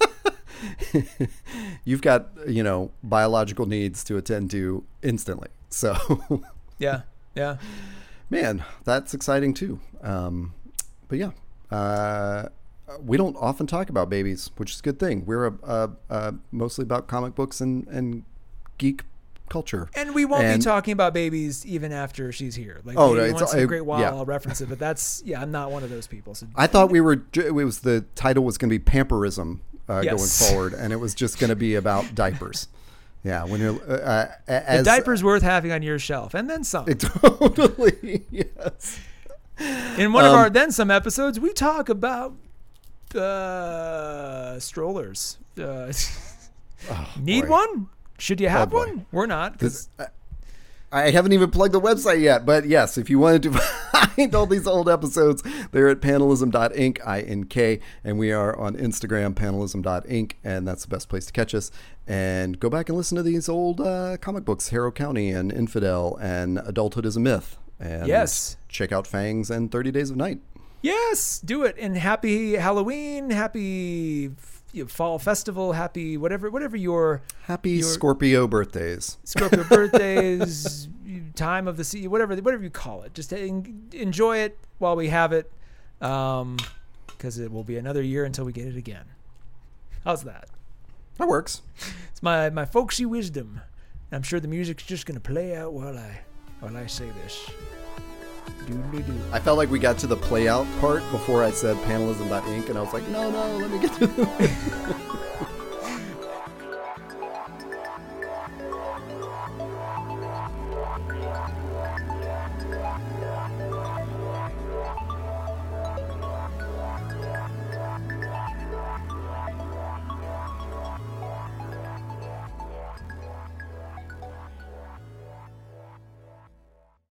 [1.85, 5.49] You've got you know biological needs to attend to instantly.
[5.71, 5.97] So,
[6.79, 7.03] yeah
[7.35, 7.57] yeah
[8.31, 9.79] man, that's exciting too.
[10.03, 10.55] Um,
[11.09, 11.31] but yeah,
[11.71, 12.49] uh,
[13.01, 15.25] we don't often talk about babies, which is a good thing.
[15.27, 18.23] We're a, a, a mostly about comic books and, and
[18.79, 19.03] geek
[19.49, 19.89] culture.
[19.95, 22.81] And we won't And- be talking about babies even after she's here.
[22.85, 24.11] Like, Oh, it's- once in I- a great while yeah.
[24.11, 26.35] I'll reference it, but that's yeah, I'm not one of those people.
[26.35, 27.23] So I thought we were.
[27.35, 30.15] It was the title was going to be Pamperism uh, Yes.
[30.41, 32.69] going forward, and it was just going to be about diapers.
[33.25, 36.87] Yeah, when you're uh, uh, the diaper's worth having on your shelf, and then some.
[36.95, 39.01] totally yes.
[39.99, 42.35] In one of um, our then some episodes, we talk about
[43.17, 45.39] uh, strollers.
[45.61, 45.93] Uh,
[47.21, 47.49] need boy.
[47.51, 47.89] one?
[48.19, 48.79] Should you have boy.
[48.87, 49.07] one?
[49.13, 49.59] We're not.
[49.59, 49.89] 'cause-
[50.93, 53.51] I haven't even plugged the website yet, but yes, if you wanted to
[53.93, 55.43] find all these old episodes,
[55.73, 61.27] they're at panelism.ink, I-N-K, and we are on Instagram, panelism.ink, and that's the best place
[61.27, 61.73] to catch us.
[62.07, 66.17] And go back and listen to these old uh, comic books, Harrow County and Infidel
[66.23, 67.59] and Adulthood is a Myth.
[67.81, 68.57] And Yes.
[68.69, 70.39] check out Fangs and 30 Days of Night.
[70.83, 71.77] Yes, do it.
[71.79, 74.31] And happy Halloween, happy
[74.89, 79.17] fall festival, happy whatever, whatever your Happy Your- Scorpio birthdays.
[79.25, 80.89] Scorpio birthdays,
[81.35, 83.15] time of the sea, whatever whatever you call it.
[83.15, 85.51] Just enjoy it while we have it,
[86.01, 86.57] um,
[87.07, 89.05] because it will be another year until we get it again.
[90.05, 90.49] How's that?
[91.19, 91.63] That works.
[92.11, 93.61] It's my my folksy wisdom.
[94.13, 96.21] I'm sure the music's just gonna play out while I
[96.61, 97.51] while I say this.
[99.33, 102.77] I felt like we got to the play out part before I said panelism.ink, and
[102.77, 105.26] I was like, no, no, let me get to the